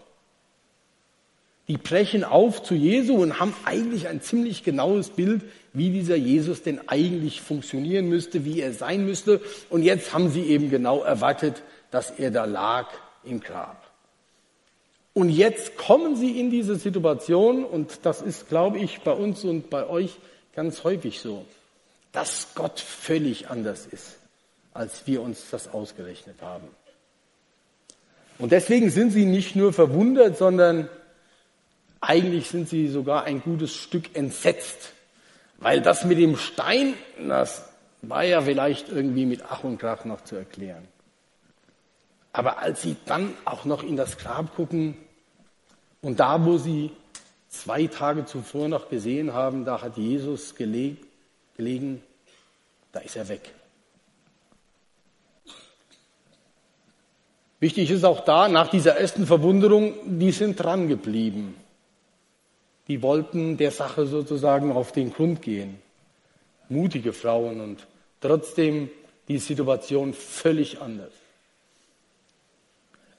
Die 1.69 1.79
brechen 1.79 2.25
auf 2.25 2.63
zu 2.63 2.75
Jesu 2.75 3.15
und 3.15 3.41
haben 3.41 3.55
eigentlich 3.65 4.07
ein 4.09 4.21
ziemlich 4.21 4.65
genaues 4.65 5.09
Bild, 5.09 5.43
wie 5.73 5.91
dieser 5.91 6.17
Jesus 6.17 6.63
denn 6.63 6.89
eigentlich 6.89 7.41
funktionieren 7.41 8.09
müsste, 8.09 8.45
wie 8.45 8.61
er 8.61 8.75
sein 8.75 9.07
müsste. 9.07 9.41
Und 9.71 9.83
jetzt 9.83 10.13
haben 10.13 10.29
sie 10.31 10.43
eben 10.43 10.71
genau 10.71 11.03
erwartet, 11.03 11.63
dass 11.91 12.11
er 12.11 12.31
da 12.31 12.45
lag 12.45 12.89
im 13.25 13.41
Grab. 13.41 13.83
Und 15.15 15.31
jetzt 15.31 15.77
kommen 15.77 16.17
sie 16.17 16.39
in 16.39 16.51
diese 16.51 16.77
Situation, 16.77 17.65
und 17.65 18.01
das 18.03 18.21
ist, 18.21 18.49
glaube 18.49 18.79
ich, 18.79 19.01
bei 19.01 19.13
uns 19.13 19.45
und 19.45 19.71
bei 19.71 19.87
euch 19.89 20.17
ganz 20.55 20.85
häufig 20.85 21.21
so, 21.21 21.47
dass 22.13 22.49
Gott 22.55 22.81
völlig 22.81 23.49
anders 23.49 23.87
ist, 23.87 24.17
als 24.73 25.07
wir 25.07 25.23
uns 25.23 25.51
das 25.51 25.73
ausgerechnet 25.73 26.37
haben. 26.43 26.67
Und 28.39 28.51
deswegen 28.51 28.91
sind 28.91 29.13
sie 29.13 29.25
nicht 29.25 29.55
nur 29.55 29.73
verwundert, 29.73 30.37
sondern 30.37 30.89
eigentlich 32.09 32.49
sind 32.49 32.69
sie 32.69 32.89
sogar 32.89 33.25
ein 33.25 33.43
gutes 33.43 33.75
Stück 33.75 34.15
entsetzt, 34.17 34.93
weil 35.59 35.81
das 35.81 36.05
mit 36.05 36.19
dem 36.19 36.37
Stein, 36.37 36.95
das 37.27 37.69
war 38.03 38.25
ja 38.25 38.41
vielleicht 38.41 38.89
irgendwie 38.89 39.27
mit 39.27 39.43
Ach 39.49 39.65
und 39.65 39.79
Krach 39.79 40.05
noch 40.05 40.23
zu 40.23 40.37
erklären. 40.37 40.87
Aber 42.33 42.59
als 42.59 42.83
sie 42.83 42.97
dann 43.07 43.33
auch 43.45 43.65
noch 43.65 43.83
in 43.83 43.97
das 43.97 44.19
Grab 44.19 44.55
gucken 44.57 44.97
und 46.03 46.21
da, 46.21 46.45
wo 46.45 46.59
sie 46.59 46.91
zwei 47.49 47.87
Tage 47.87 48.27
zuvor 48.27 48.69
noch 48.69 48.89
gesehen 48.89 49.33
haben, 49.33 49.65
da 49.65 49.81
hat 49.81 49.97
Jesus 49.97 50.55
gelegen, 50.57 52.03
da 52.93 53.01
ist 53.01 53.17
er 53.17 53.29
weg. 53.29 53.53
Wichtig 57.61 57.91
ist 57.91 58.05
auch 58.05 58.25
da, 58.25 58.49
nach 58.49 58.69
dieser 58.69 58.97
ersten 58.97 59.27
Verwunderung, 59.27 59.95
die 60.19 60.33
sind 60.33 60.57
dran 60.57 60.89
geblieben. 60.89 61.55
Die 62.89 63.03
wollten 63.03 63.57
der 63.57 63.71
Sache 63.71 64.07
sozusagen 64.07 64.73
auf 64.73 64.93
den 64.93 65.13
Grund 65.13 65.43
gehen. 65.43 65.79
Mutige 66.69 67.13
Frauen 67.13 67.61
und 67.61 67.87
trotzdem 68.21 68.91
die 69.29 69.39
Situation 69.39 70.13
völlig 70.13 70.81
anders. 70.81 71.13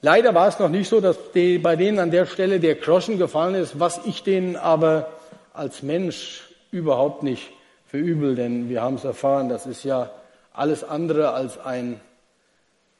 Leider 0.02 0.34
war 0.34 0.46
es 0.48 0.58
noch 0.58 0.68
nicht 0.68 0.88
so, 0.88 1.00
dass 1.00 1.16
die, 1.32 1.58
bei 1.58 1.74
denen 1.74 1.98
an 1.98 2.10
der 2.10 2.26
Stelle 2.26 2.60
der 2.60 2.76
Groschen 2.76 3.18
gefallen 3.18 3.54
ist, 3.54 3.80
was 3.80 4.00
ich 4.04 4.22
denen 4.22 4.56
aber 4.56 5.12
als 5.52 5.82
Mensch 5.82 6.42
überhaupt 6.70 7.22
nicht 7.22 7.50
verübel, 7.86 8.34
denn 8.34 8.68
wir 8.68 8.82
haben 8.82 8.96
es 8.96 9.04
erfahren, 9.04 9.48
das 9.48 9.66
ist 9.66 9.84
ja 9.84 10.10
alles 10.52 10.84
andere 10.84 11.32
als 11.32 11.58
ein 11.58 12.00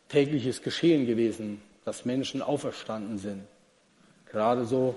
tägliches 0.09 0.63
Geschehen 0.63 1.07
gewesen, 1.07 1.61
dass 1.85 2.05
Menschen 2.05 2.43
auferstanden 2.43 3.19
sind. 3.19 3.43
Gerade 4.31 4.65
so 4.65 4.97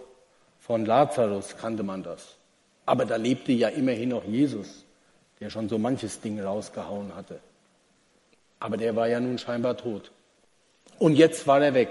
von 0.70 0.86
Lazarus 0.86 1.58
kannte 1.58 1.82
man 1.82 2.04
das. 2.04 2.36
Aber 2.86 3.04
da 3.04 3.16
lebte 3.16 3.52
ja 3.52 3.70
immerhin 3.70 4.10
noch 4.10 4.24
Jesus, 4.24 4.86
der 5.40 5.50
schon 5.50 5.68
so 5.68 5.80
manches 5.80 6.22
Ding 6.22 6.40
rausgehauen 6.40 7.16
hatte. 7.16 7.40
Aber 8.60 8.78
der 8.78 8.96
war 8.96 9.08
ja 9.08 9.20
nun 9.20 9.40
scheinbar 9.40 9.78
tot. 9.78 10.12
Und 11.00 11.16
jetzt 11.16 11.48
war 11.48 11.60
er 11.60 11.74
weg. 11.74 11.90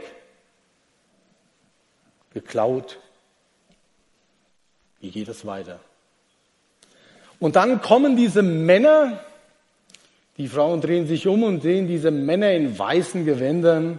Geklaut. 2.33 3.01
Wie 5.01 5.11
geht 5.11 5.27
es 5.27 5.45
weiter? 5.45 5.81
Und 7.41 7.57
dann 7.57 7.83
kommen 7.83 8.17
diese 8.17 8.43
Männer, 8.43 9.19
die 10.37 10.47
Frauen 10.47 10.81
drehen 10.81 11.09
sich 11.09 11.27
um 11.27 11.43
und 11.43 11.63
sehen 11.63 11.89
diese 11.89 12.13
Männer 12.13 12.53
in 12.53 12.79
weißen 12.79 13.25
Gewändern 13.25 13.99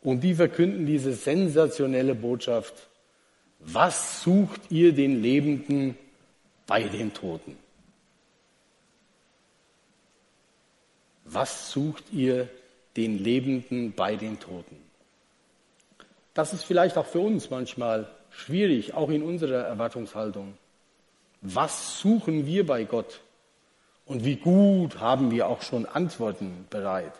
und 0.00 0.22
die 0.22 0.34
verkünden 0.34 0.86
diese 0.86 1.12
sensationelle 1.12 2.14
Botschaft. 2.14 2.86
Was 3.60 4.22
sucht 4.22 4.70
ihr 4.70 4.92
den 4.92 5.22
Lebenden 5.22 5.96
bei 6.66 6.84
den 6.84 7.12
Toten? 7.12 7.56
Was 11.24 11.70
sucht 11.70 12.04
ihr 12.12 12.48
den 12.96 13.22
Lebenden 13.22 13.92
bei 13.92 14.16
den 14.16 14.40
Toten? 14.40 14.76
Das 16.34 16.52
ist 16.52 16.64
vielleicht 16.64 16.96
auch 16.96 17.06
für 17.06 17.20
uns 17.20 17.50
manchmal 17.50 18.10
schwierig, 18.30 18.94
auch 18.94 19.10
in 19.10 19.22
unserer 19.22 19.64
Erwartungshaltung. 19.64 20.54
Was 21.42 22.00
suchen 22.00 22.46
wir 22.46 22.66
bei 22.66 22.84
Gott? 22.84 23.20
Und 24.06 24.24
wie 24.24 24.36
gut 24.36 24.98
haben 24.98 25.30
wir 25.30 25.48
auch 25.48 25.62
schon 25.62 25.86
Antworten 25.86 26.66
bereit? 26.70 27.12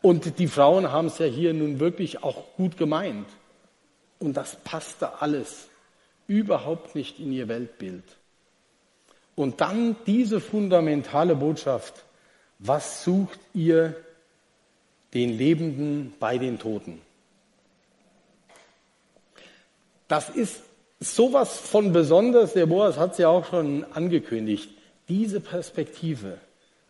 Und 0.00 0.38
die 0.38 0.48
Frauen 0.48 0.92
haben 0.92 1.08
es 1.08 1.18
ja 1.18 1.26
hier 1.26 1.54
nun 1.54 1.80
wirklich 1.80 2.22
auch 2.22 2.54
gut 2.56 2.76
gemeint. 2.76 3.26
Und 4.24 4.38
das 4.38 4.56
passte 4.64 5.20
alles 5.20 5.68
überhaupt 6.26 6.94
nicht 6.94 7.20
in 7.20 7.30
ihr 7.30 7.46
Weltbild. 7.46 8.04
Und 9.34 9.60
dann 9.60 9.96
diese 10.06 10.40
fundamentale 10.40 11.36
Botschaft, 11.36 12.04
was 12.58 13.04
sucht 13.04 13.38
ihr 13.52 13.94
den 15.12 15.36
Lebenden 15.36 16.14
bei 16.18 16.38
den 16.38 16.58
Toten? 16.58 17.02
Das 20.08 20.30
ist 20.30 20.62
sowas 21.00 21.58
von 21.58 21.92
besonders, 21.92 22.54
der 22.54 22.64
Boas 22.64 22.96
hat 22.96 23.12
es 23.12 23.18
ja 23.18 23.28
auch 23.28 23.44
schon 23.44 23.84
angekündigt, 23.92 24.70
diese 25.06 25.40
Perspektive, 25.40 26.38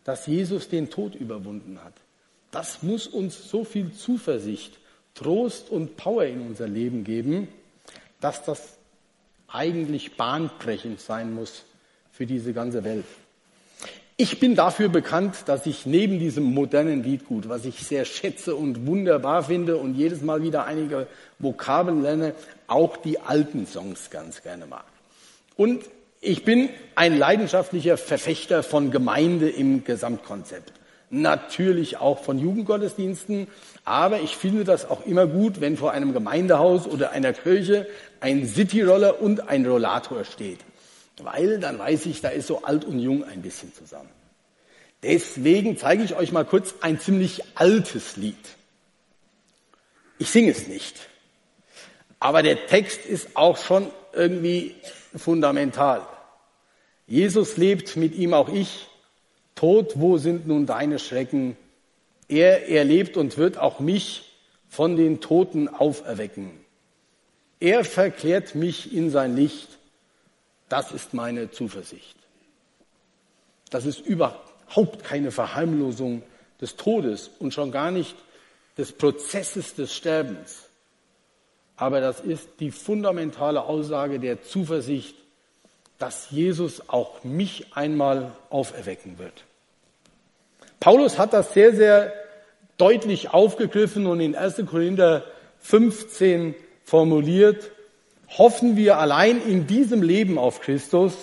dass 0.05 0.25
Jesus 0.25 0.69
den 0.69 0.89
Tod 0.89 1.15
überwunden 1.15 1.83
hat. 1.83 1.95
Das 2.51 2.81
muss 2.81 3.07
uns 3.07 3.49
so 3.49 3.65
viel 3.65 3.91
Zuversicht 3.91 4.77
Trost 5.15 5.69
und 5.69 5.97
Power 5.97 6.25
in 6.25 6.41
unser 6.41 6.67
Leben 6.67 7.03
geben, 7.03 7.47
dass 8.21 8.43
das 8.43 8.77
eigentlich 9.47 10.17
bahnbrechend 10.17 10.99
sein 10.99 11.33
muss 11.33 11.63
für 12.11 12.25
diese 12.25 12.53
ganze 12.53 12.83
Welt. 12.83 13.05
Ich 14.17 14.39
bin 14.39 14.55
dafür 14.55 14.87
bekannt, 14.87 15.43
dass 15.47 15.65
ich 15.65 15.85
neben 15.85 16.19
diesem 16.19 16.43
modernen 16.45 17.03
Liedgut, 17.03 17.49
was 17.49 17.65
ich 17.65 17.79
sehr 17.79 18.05
schätze 18.05 18.55
und 18.55 18.85
wunderbar 18.85 19.43
finde 19.43 19.75
und 19.75 19.95
jedes 19.95 20.21
Mal 20.21 20.41
wieder 20.41 20.65
einige 20.65 21.07
Vokabeln 21.39 22.01
lerne, 22.01 22.33
auch 22.67 22.95
die 22.95 23.19
alten 23.19 23.67
Songs 23.67 24.09
ganz 24.09 24.41
gerne 24.41 24.67
mag. 24.67 24.85
Und 25.57 25.83
ich 26.21 26.45
bin 26.45 26.69
ein 26.95 27.17
leidenschaftlicher 27.17 27.97
Verfechter 27.97 28.63
von 28.63 28.89
Gemeinde 28.89 29.49
im 29.49 29.83
Gesamtkonzept 29.83 30.71
natürlich 31.21 31.97
auch 31.97 32.23
von 32.23 32.39
Jugendgottesdiensten, 32.39 33.47
aber 33.83 34.19
ich 34.19 34.35
finde 34.35 34.63
das 34.63 34.89
auch 34.89 35.05
immer 35.05 35.27
gut, 35.27 35.61
wenn 35.61 35.77
vor 35.77 35.91
einem 35.91 36.13
Gemeindehaus 36.13 36.87
oder 36.87 37.11
einer 37.11 37.33
Kirche 37.33 37.87
ein 38.19 38.47
Cityroller 38.47 39.21
und 39.21 39.47
ein 39.47 39.65
Rollator 39.65 40.25
steht, 40.25 40.59
weil 41.21 41.59
dann 41.59 41.79
weiß 41.79 42.05
ich, 42.07 42.21
da 42.21 42.29
ist 42.29 42.47
so 42.47 42.63
alt 42.63 42.85
und 42.85 42.99
jung 42.99 43.23
ein 43.23 43.41
bisschen 43.41 43.73
zusammen. 43.73 44.09
Deswegen 45.03 45.77
zeige 45.77 46.03
ich 46.03 46.15
euch 46.15 46.31
mal 46.31 46.45
kurz 46.45 46.75
ein 46.81 46.99
ziemlich 46.99 47.43
altes 47.55 48.17
Lied. 48.17 48.35
Ich 50.17 50.29
singe 50.29 50.51
es 50.51 50.67
nicht, 50.67 50.95
aber 52.19 52.41
der 52.41 52.67
Text 52.67 53.05
ist 53.05 53.35
auch 53.35 53.57
schon 53.57 53.87
irgendwie 54.13 54.75
fundamental. 55.15 56.01
Jesus 57.07 57.57
lebt, 57.57 57.95
mit 57.97 58.15
ihm 58.15 58.33
auch 58.33 58.49
ich. 58.49 58.87
Tod, 59.55 59.93
wo 59.95 60.17
sind 60.17 60.47
nun 60.47 60.65
deine 60.65 60.99
Schrecken? 60.99 61.55
Er 62.27 62.69
erlebt 62.69 63.17
und 63.17 63.37
wird 63.37 63.57
auch 63.57 63.79
mich 63.79 64.33
von 64.67 64.97
den 64.97 65.21
Toten 65.21 65.69
auferwecken. 65.69 66.51
Er 67.59 67.85
verklärt 67.85 68.55
mich 68.55 68.93
in 68.93 69.09
sein 69.09 69.35
Licht. 69.35 69.69
Das 70.67 70.91
ist 70.91 71.13
meine 71.13 71.51
Zuversicht. 71.51 72.17
Das 73.69 73.85
ist 73.85 73.99
überhaupt 73.99 75.03
keine 75.03 75.31
Verheimlosung 75.31 76.21
des 76.59 76.75
Todes 76.75 77.31
und 77.39 77.53
schon 77.53 77.71
gar 77.71 77.91
nicht 77.91 78.15
des 78.77 78.91
Prozesses 78.91 79.75
des 79.75 79.93
Sterbens. 79.93 80.63
Aber 81.77 82.01
das 82.01 82.19
ist 82.19 82.47
die 82.59 82.71
fundamentale 82.71 83.63
Aussage 83.63 84.19
der 84.19 84.43
Zuversicht 84.43 85.15
dass 85.97 86.29
Jesus 86.31 86.89
auch 86.89 87.23
mich 87.23 87.75
einmal 87.75 88.33
auferwecken 88.49 89.17
wird. 89.17 89.45
Paulus 90.79 91.17
hat 91.17 91.33
das 91.33 91.53
sehr, 91.53 91.73
sehr 91.73 92.13
deutlich 92.77 93.33
aufgegriffen 93.33 94.05
und 94.05 94.19
in 94.19 94.35
1. 94.35 94.63
Korinther 94.69 95.23
15 95.59 96.55
formuliert, 96.83 97.71
hoffen 98.37 98.75
wir 98.75 98.97
allein 98.97 99.41
in 99.41 99.67
diesem 99.67 100.01
Leben 100.01 100.37
auf 100.37 100.61
Christus, 100.61 101.13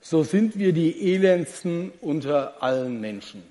so 0.00 0.24
sind 0.24 0.58
wir 0.58 0.72
die 0.72 1.14
elendsten 1.14 1.92
unter 2.00 2.62
allen 2.62 3.00
Menschen. 3.00 3.42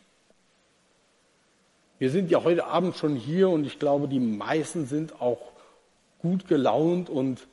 Wir 1.98 2.10
sind 2.10 2.30
ja 2.30 2.44
heute 2.44 2.66
Abend 2.66 2.98
schon 2.98 3.16
hier 3.16 3.50
und 3.50 3.66
ich 3.66 3.80
glaube, 3.80 4.08
die 4.08 4.20
meisten 4.20 4.86
sind 4.86 5.22
auch 5.22 5.52
gut 6.20 6.48
gelaunt 6.48 7.10
und 7.10 7.48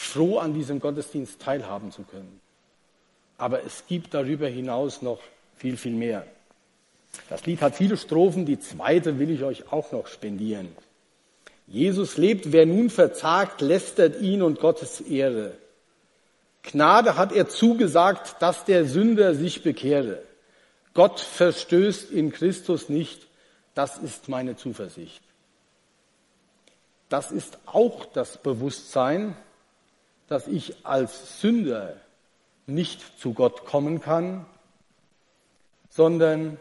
froh, 0.00 0.38
an 0.38 0.54
diesem 0.54 0.80
Gottesdienst 0.80 1.40
teilhaben 1.40 1.92
zu 1.92 2.02
können. 2.02 2.40
Aber 3.36 3.64
es 3.64 3.84
gibt 3.86 4.14
darüber 4.14 4.48
hinaus 4.48 5.02
noch 5.02 5.20
viel, 5.56 5.76
viel 5.76 5.92
mehr. 5.92 6.26
Das 7.28 7.44
Lied 7.46 7.60
hat 7.60 7.76
viele 7.76 7.96
Strophen, 7.96 8.46
die 8.46 8.58
zweite 8.58 9.18
will 9.18 9.30
ich 9.30 9.42
euch 9.42 9.72
auch 9.72 9.92
noch 9.92 10.06
spendieren. 10.06 10.68
Jesus 11.66 12.16
lebt, 12.16 12.52
wer 12.52 12.66
nun 12.66 12.90
verzagt, 12.90 13.60
lästert 13.60 14.20
ihn 14.20 14.42
und 14.42 14.58
Gottes 14.60 15.00
Ehre. 15.00 15.52
Gnade 16.62 17.16
hat 17.16 17.32
er 17.32 17.48
zugesagt, 17.48 18.36
dass 18.40 18.64
der 18.64 18.86
Sünder 18.86 19.34
sich 19.34 19.62
bekehre. 19.62 20.22
Gott 20.94 21.20
verstößt 21.20 22.10
in 22.10 22.32
Christus 22.32 22.88
nicht, 22.88 23.26
das 23.74 23.98
ist 23.98 24.28
meine 24.28 24.56
Zuversicht. 24.56 25.22
Das 27.08 27.30
ist 27.30 27.58
auch 27.66 28.06
das 28.06 28.38
Bewusstsein, 28.38 29.36
dass 30.30 30.46
ich 30.46 30.86
als 30.86 31.40
Sünder 31.40 31.96
nicht 32.68 33.18
zu 33.18 33.34
Gott 33.34 33.64
kommen 33.64 34.00
kann, 34.00 34.46
sondern 35.88 36.56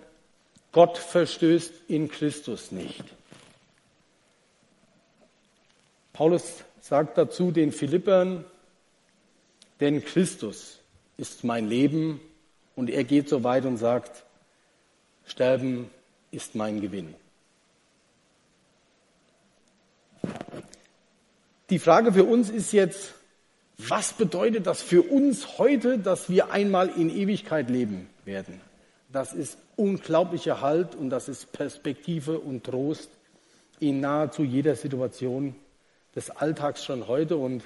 Gott 0.71 0.97
verstößt 0.97 1.71
in 1.87 2.09
Christus 2.09 2.71
nicht. 2.71 3.03
Paulus 6.13 6.63
sagt 6.81 7.15
dazu 7.19 7.51
den 7.51 7.71
Philippern, 7.71 8.43
denn 9.79 10.03
Christus 10.03 10.79
ist 11.17 11.43
mein 11.43 11.69
Leben 11.69 12.19
und 12.75 12.89
er 12.89 13.03
geht 13.03 13.29
so 13.29 13.43
weit 13.43 13.65
und 13.65 13.77
sagt, 13.77 14.23
Sterben 15.27 15.91
ist 16.31 16.55
mein 16.55 16.81
Gewinn. 16.81 17.13
Die 21.69 21.77
Frage 21.77 22.11
für 22.11 22.23
uns 22.23 22.49
ist 22.49 22.71
jetzt, 22.71 23.13
was 23.87 24.11
bedeutet 24.13 24.67
das 24.67 24.81
für 24.81 25.01
uns 25.01 25.57
heute, 25.57 25.97
dass 25.97 26.29
wir 26.29 26.51
einmal 26.51 26.89
in 26.89 27.09
Ewigkeit 27.09 27.69
leben 27.69 28.09
werden? 28.25 28.59
Das 29.11 29.33
ist 29.33 29.57
unglaublicher 29.77 30.59
Halt 30.59 30.95
und 30.95 31.09
das 31.09 31.29
ist 31.29 31.53
Perspektive 31.53 32.39
und 32.39 32.65
Trost 32.65 33.09
in 33.79 34.01
nahezu 34.01 34.43
jeder 34.43 34.75
Situation 34.75 35.55
des 36.13 36.29
Alltags 36.29 36.83
schon 36.83 37.07
heute 37.07 37.37
und 37.37 37.63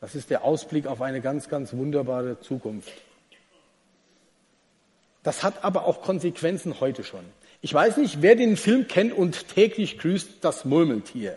das 0.00 0.14
ist 0.14 0.30
der 0.30 0.44
Ausblick 0.44 0.86
auf 0.86 1.02
eine 1.02 1.20
ganz, 1.20 1.50
ganz 1.50 1.74
wunderbare 1.74 2.40
Zukunft. 2.40 2.90
Das 5.22 5.42
hat 5.42 5.62
aber 5.62 5.84
auch 5.84 6.00
Konsequenzen 6.00 6.80
heute 6.80 7.04
schon. 7.04 7.24
Ich 7.60 7.74
weiß 7.74 7.98
nicht, 7.98 8.22
wer 8.22 8.34
den 8.34 8.56
Film 8.56 8.88
kennt 8.88 9.12
und 9.12 9.48
täglich 9.48 9.98
grüßt 9.98 10.38
das 10.40 10.64
Murmeltier. 10.64 11.36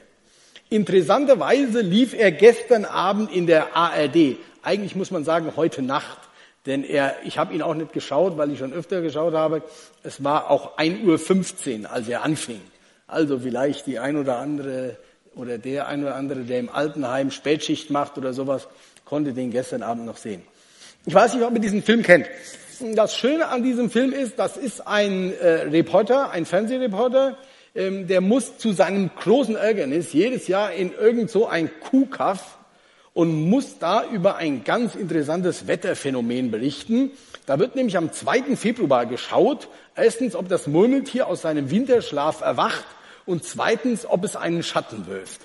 Interessanterweise 0.73 1.81
lief 1.81 2.15
er 2.15 2.31
gestern 2.31 2.83
Abend 2.83 3.31
in 3.31 3.45
der 3.45 3.77
ARD. 3.77 4.37
Eigentlich 4.63 4.95
muss 4.95 5.11
man 5.11 5.23
sagen 5.23 5.53
heute 5.55 5.83
Nacht, 5.83 6.17
denn 6.65 6.83
er, 6.83 7.15
ich 7.23 7.37
habe 7.37 7.53
ihn 7.53 7.61
auch 7.61 7.75
nicht 7.75 7.93
geschaut, 7.93 8.37
weil 8.37 8.49
ich 8.49 8.57
schon 8.57 8.73
öfter 8.73 9.01
geschaut 9.01 9.35
habe. 9.35 9.61
Es 10.01 10.23
war 10.23 10.49
auch 10.49 10.79
1.15 10.79 11.83
Uhr, 11.83 11.91
als 11.91 12.09
er 12.09 12.23
anfing. 12.23 12.59
Also 13.05 13.37
vielleicht 13.37 13.85
die 13.85 13.99
ein 13.99 14.17
oder 14.17 14.39
andere 14.39 14.97
oder 15.35 15.59
der 15.59 15.87
ein 15.87 16.01
oder 16.01 16.15
andere, 16.15 16.39
der 16.39 16.59
im 16.59 16.69
Altenheim 16.69 17.29
Spätschicht 17.29 17.91
macht 17.91 18.17
oder 18.17 18.33
sowas, 18.33 18.67
konnte 19.05 19.33
den 19.33 19.51
gestern 19.51 19.83
Abend 19.83 20.07
noch 20.07 20.17
sehen. 20.17 20.41
Ich 21.05 21.13
weiß 21.13 21.35
nicht, 21.35 21.43
ob 21.43 21.53
ihr 21.53 21.61
diesen 21.61 21.83
Film 21.83 22.01
kennt. 22.01 22.25
Das 22.95 23.15
Schöne 23.15 23.49
an 23.49 23.61
diesem 23.61 23.91
Film 23.91 24.11
ist, 24.11 24.39
das 24.39 24.57
ist 24.57 24.87
ein 24.87 25.33
äh, 25.33 25.67
Reporter, 25.69 26.31
ein 26.31 26.47
Fernsehreporter, 26.47 27.37
ähm, 27.75 28.07
der 28.07 28.21
muss 28.21 28.57
zu 28.57 28.71
seinem 28.71 29.09
großen 29.15 29.55
Ärgernis 29.55 30.13
jedes 30.13 30.47
Jahr 30.47 30.73
in 30.73 30.93
irgend 30.93 31.29
so 31.29 31.47
ein 31.47 31.69
Kuhkaff 31.79 32.57
und 33.13 33.49
muss 33.49 33.79
da 33.79 34.05
über 34.05 34.37
ein 34.37 34.63
ganz 34.63 34.95
interessantes 34.95 35.67
Wetterphänomen 35.67 36.51
berichten. 36.51 37.11
Da 37.45 37.59
wird 37.59 37.75
nämlich 37.75 37.97
am 37.97 38.11
2. 38.11 38.55
Februar 38.55 39.05
geschaut, 39.05 39.67
erstens, 39.95 40.35
ob 40.35 40.49
das 40.49 40.67
Murmeltier 40.67 41.27
aus 41.27 41.41
seinem 41.41 41.69
Winterschlaf 41.69 42.41
erwacht 42.41 42.85
und 43.25 43.43
zweitens, 43.43 44.05
ob 44.05 44.23
es 44.23 44.35
einen 44.35 44.63
Schatten 44.63 45.07
wirft. 45.07 45.41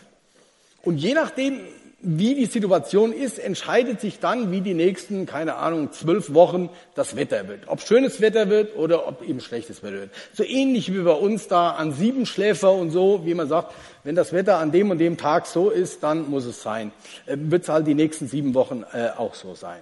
Und 0.82 0.98
je 0.98 1.14
nachdem, 1.14 1.60
wie 2.00 2.36
die 2.36 2.46
Situation 2.46 3.12
ist, 3.12 3.40
entscheidet 3.40 4.00
sich 4.00 4.20
dann, 4.20 4.52
wie 4.52 4.60
die 4.60 4.74
nächsten, 4.74 5.26
keine 5.26 5.56
Ahnung, 5.56 5.90
zwölf 5.90 6.32
Wochen 6.32 6.70
das 6.94 7.16
Wetter 7.16 7.48
wird. 7.48 7.62
Ob 7.66 7.80
schönes 7.80 8.20
Wetter 8.20 8.48
wird 8.48 8.76
oder 8.76 9.08
ob 9.08 9.28
eben 9.28 9.40
schlechtes 9.40 9.82
Wetter 9.82 9.96
wird. 9.96 10.10
So 10.32 10.44
ähnlich 10.44 10.92
wie 10.94 11.00
bei 11.00 11.12
uns 11.12 11.48
da 11.48 11.70
an 11.70 11.92
sieben 11.92 12.24
Schläfer 12.24 12.72
und 12.72 12.92
so, 12.92 13.22
wie 13.24 13.34
man 13.34 13.48
sagt, 13.48 13.74
wenn 14.04 14.14
das 14.14 14.32
Wetter 14.32 14.58
an 14.58 14.70
dem 14.70 14.90
und 14.90 14.98
dem 14.98 15.16
Tag 15.16 15.46
so 15.46 15.70
ist, 15.70 16.04
dann 16.04 16.30
muss 16.30 16.44
es 16.44 16.62
sein. 16.62 16.92
Äh, 17.26 17.36
wird 17.36 17.64
es 17.64 17.68
halt 17.68 17.88
die 17.88 17.94
nächsten 17.94 18.28
sieben 18.28 18.54
Wochen 18.54 18.84
äh, 18.92 19.08
auch 19.16 19.34
so 19.34 19.56
sein. 19.56 19.80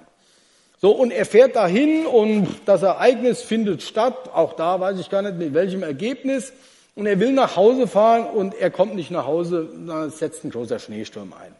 So, 0.81 0.93
und 0.93 1.11
er 1.11 1.27
fährt 1.27 1.55
dahin 1.55 2.07
und 2.07 2.49
das 2.65 2.83
Ereignis 2.83 3.43
findet 3.43 3.83
statt. 3.83 4.31
Auch 4.33 4.55
da 4.55 4.81
weiß 4.81 4.99
ich 4.99 5.11
gar 5.11 5.21
nicht, 5.21 5.37
mit 5.37 5.53
welchem 5.53 5.83
Ergebnis. 5.83 6.55
Und 6.95 7.07
er 7.07 7.21
will 7.21 7.33
nach 7.33 7.57
Hause 7.57 7.87
fahren 7.87 8.25
und 8.25 8.55
er 8.55 8.71
kommt 8.71 8.95
nicht 8.95 9.11
nach 9.11 9.27
Hause, 9.27 9.69
dann 9.87 10.11
setzt 10.11 10.45
ein 10.45 10.51
großer 10.51 10.79
Schneesturm 10.79 11.35
ein. 11.35 11.55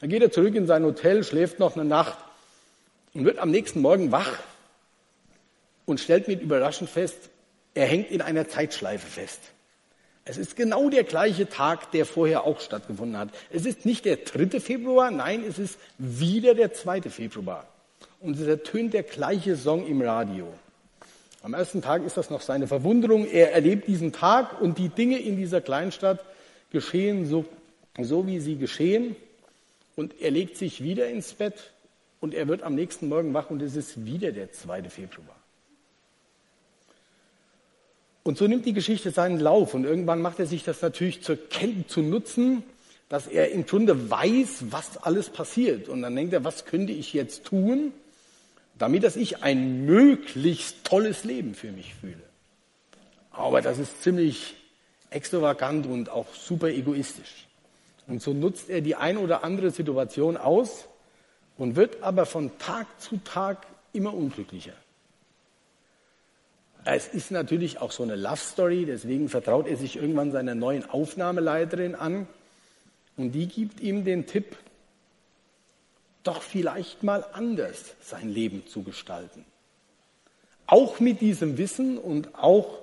Dann 0.00 0.10
geht 0.10 0.22
er 0.22 0.30
zurück 0.30 0.54
in 0.54 0.66
sein 0.66 0.84
Hotel, 0.84 1.24
schläft 1.24 1.58
noch 1.58 1.76
eine 1.76 1.84
Nacht 1.84 2.18
und 3.14 3.24
wird 3.24 3.38
am 3.38 3.50
nächsten 3.50 3.80
Morgen 3.80 4.12
wach 4.12 4.38
und 5.86 6.00
stellt 6.00 6.28
mit 6.28 6.40
Überraschung 6.40 6.86
fest, 6.86 7.30
er 7.74 7.86
hängt 7.86 8.10
in 8.10 8.20
einer 8.20 8.48
Zeitschleife 8.48 9.06
fest. 9.06 9.40
Es 10.24 10.36
ist 10.36 10.56
genau 10.56 10.90
der 10.90 11.04
gleiche 11.04 11.48
Tag, 11.48 11.90
der 11.92 12.04
vorher 12.04 12.44
auch 12.44 12.60
stattgefunden 12.60 13.16
hat. 13.16 13.30
Es 13.50 13.64
ist 13.64 13.86
nicht 13.86 14.04
der 14.04 14.16
3. 14.16 14.60
Februar, 14.60 15.10
nein, 15.10 15.42
es 15.42 15.58
ist 15.58 15.78
wieder 15.96 16.54
der 16.54 16.74
2. 16.74 17.02
Februar. 17.02 17.66
Und 18.20 18.38
es 18.38 18.46
ertönt 18.46 18.92
der 18.92 19.04
gleiche 19.04 19.56
Song 19.56 19.86
im 19.86 20.02
Radio. 20.02 20.52
Am 21.42 21.54
ersten 21.54 21.80
Tag 21.80 22.04
ist 22.04 22.16
das 22.16 22.30
noch 22.30 22.42
seine 22.42 22.66
Verwunderung. 22.66 23.26
Er 23.26 23.52
erlebt 23.52 23.88
diesen 23.88 24.12
Tag 24.12 24.60
und 24.60 24.76
die 24.76 24.88
Dinge 24.90 25.18
in 25.18 25.36
dieser 25.36 25.60
Kleinstadt 25.60 26.22
geschehen 26.70 27.26
so, 27.26 27.46
so 27.98 28.26
wie 28.26 28.40
sie 28.40 28.56
geschehen. 28.56 29.16
Und 29.98 30.20
er 30.20 30.30
legt 30.30 30.56
sich 30.56 30.80
wieder 30.80 31.08
ins 31.08 31.32
Bett 31.32 31.72
und 32.20 32.32
er 32.32 32.46
wird 32.46 32.62
am 32.62 32.76
nächsten 32.76 33.08
Morgen 33.08 33.34
wach 33.34 33.50
und 33.50 33.60
es 33.60 33.74
ist 33.74 34.04
wieder 34.04 34.30
der 34.30 34.52
2. 34.52 34.84
Februar. 34.84 35.34
Und 38.22 38.38
so 38.38 38.46
nimmt 38.46 38.64
die 38.64 38.74
Geschichte 38.74 39.10
seinen 39.10 39.40
Lauf 39.40 39.74
und 39.74 39.82
irgendwann 39.82 40.22
macht 40.22 40.38
er 40.38 40.46
sich 40.46 40.62
das 40.62 40.82
natürlich 40.82 41.24
zur 41.24 41.36
Kenntnis 41.48 41.88
zu 41.88 42.02
nutzen, 42.02 42.62
dass 43.08 43.26
er 43.26 43.50
im 43.50 43.66
Grunde 43.66 44.08
weiß, 44.08 44.66
was 44.70 44.98
alles 44.98 45.30
passiert. 45.30 45.88
Und 45.88 46.02
dann 46.02 46.14
denkt 46.14 46.32
er, 46.32 46.44
was 46.44 46.64
könnte 46.64 46.92
ich 46.92 47.12
jetzt 47.12 47.42
tun, 47.42 47.92
damit 48.78 49.02
dass 49.02 49.16
ich 49.16 49.42
ein 49.42 49.84
möglichst 49.84 50.84
tolles 50.84 51.24
Leben 51.24 51.56
für 51.56 51.72
mich 51.72 51.96
fühle. 51.96 52.22
Aber 53.32 53.62
das 53.62 53.80
ist 53.80 54.00
ziemlich 54.00 54.54
extravagant 55.10 55.86
und 55.86 56.08
auch 56.08 56.32
super 56.36 56.68
egoistisch. 56.68 57.47
Und 58.08 58.22
so 58.22 58.32
nutzt 58.32 58.70
er 58.70 58.80
die 58.80 58.96
ein 58.96 59.18
oder 59.18 59.44
andere 59.44 59.70
Situation 59.70 60.36
aus 60.36 60.86
und 61.58 61.76
wird 61.76 62.02
aber 62.02 62.26
von 62.26 62.58
Tag 62.58 62.86
zu 63.00 63.18
Tag 63.18 63.66
immer 63.92 64.14
unglücklicher. 64.14 64.72
Es 66.84 67.06
ist 67.06 67.30
natürlich 67.30 67.80
auch 67.80 67.92
so 67.92 68.02
eine 68.02 68.16
Love 68.16 68.38
Story, 68.38 68.86
deswegen 68.86 69.28
vertraut 69.28 69.66
er 69.66 69.76
sich 69.76 69.96
irgendwann 69.96 70.32
seiner 70.32 70.54
neuen 70.54 70.88
Aufnahmeleiterin 70.88 71.94
an 71.94 72.26
und 73.18 73.32
die 73.32 73.46
gibt 73.46 73.80
ihm 73.80 74.04
den 74.04 74.26
Tipp, 74.26 74.56
doch 76.22 76.40
vielleicht 76.40 77.02
mal 77.02 77.26
anders 77.32 77.94
sein 78.00 78.30
Leben 78.30 78.66
zu 78.66 78.82
gestalten. 78.82 79.44
Auch 80.66 80.98
mit 80.98 81.20
diesem 81.20 81.58
Wissen 81.58 81.98
und 81.98 82.34
auch 82.34 82.78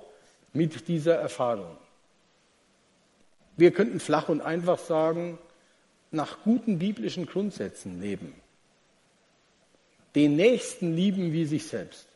mit 0.53 0.87
dieser 0.87 1.15
Erfahrung. 1.15 1.77
Wir 3.57 3.71
könnten 3.71 3.99
flach 3.99 4.29
und 4.29 4.41
einfach 4.41 4.79
sagen, 4.79 5.37
nach 6.11 6.43
guten 6.43 6.79
biblischen 6.79 7.25
Grundsätzen 7.25 8.01
leben. 8.01 8.33
Den 10.13 10.35
Nächsten 10.35 10.95
lieben 10.95 11.33
wie 11.33 11.45
sich 11.45 11.67
selbst. 11.67 12.07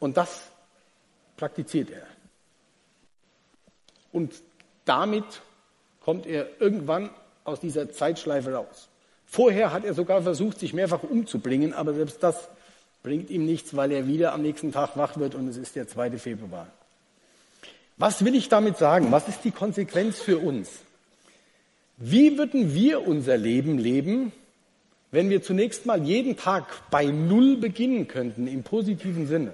Und 0.00 0.16
das 0.16 0.48
praktiziert 1.36 1.90
er. 1.90 2.06
Und 4.12 4.34
damit 4.84 5.24
kommt 6.00 6.26
er 6.26 6.60
irgendwann 6.60 7.10
aus 7.44 7.60
dieser 7.60 7.90
Zeitschleife 7.90 8.52
raus. 8.54 8.88
Vorher 9.26 9.72
hat 9.72 9.84
er 9.84 9.94
sogar 9.94 10.22
versucht, 10.22 10.58
sich 10.58 10.72
mehrfach 10.72 11.02
umzubringen, 11.02 11.74
aber 11.74 11.94
selbst 11.94 12.22
das 12.22 12.48
bringt 13.02 13.30
ihm 13.30 13.44
nichts, 13.44 13.76
weil 13.76 13.92
er 13.92 14.06
wieder 14.06 14.32
am 14.32 14.42
nächsten 14.42 14.72
Tag 14.72 14.96
wach 14.96 15.18
wird 15.18 15.34
und 15.34 15.48
es 15.48 15.56
ist 15.56 15.76
der 15.76 15.86
2. 15.86 16.18
Februar. 16.18 16.68
Was 17.98 18.24
will 18.24 18.36
ich 18.36 18.48
damit 18.48 18.78
sagen? 18.78 19.10
Was 19.10 19.28
ist 19.28 19.44
die 19.44 19.50
Konsequenz 19.50 20.20
für 20.20 20.38
uns? 20.38 20.70
Wie 21.96 22.38
würden 22.38 22.72
wir 22.72 23.06
unser 23.06 23.36
Leben 23.36 23.76
leben, 23.76 24.30
wenn 25.10 25.30
wir 25.30 25.42
zunächst 25.42 25.84
mal 25.84 26.00
jeden 26.04 26.36
Tag 26.36 26.64
bei 26.90 27.06
Null 27.06 27.56
beginnen 27.56 28.06
könnten, 28.06 28.46
im 28.46 28.62
positiven 28.62 29.26
Sinne? 29.26 29.52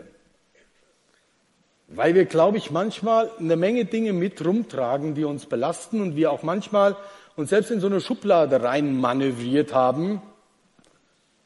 Weil 1.88 2.14
wir, 2.14 2.26
glaube 2.26 2.58
ich, 2.58 2.70
manchmal 2.70 3.30
eine 3.38 3.56
Menge 3.56 3.86
Dinge 3.86 4.12
mit 4.12 4.44
rumtragen, 4.44 5.14
die 5.14 5.24
uns 5.24 5.46
belasten 5.46 6.02
und 6.02 6.16
wir 6.16 6.30
auch 6.30 6.42
manchmal 6.42 6.96
uns 7.36 7.48
selbst 7.48 7.70
in 7.70 7.80
so 7.80 7.86
eine 7.86 8.00
Schublade 8.02 8.62
rein 8.62 9.00
manövriert 9.00 9.72
haben, 9.72 10.20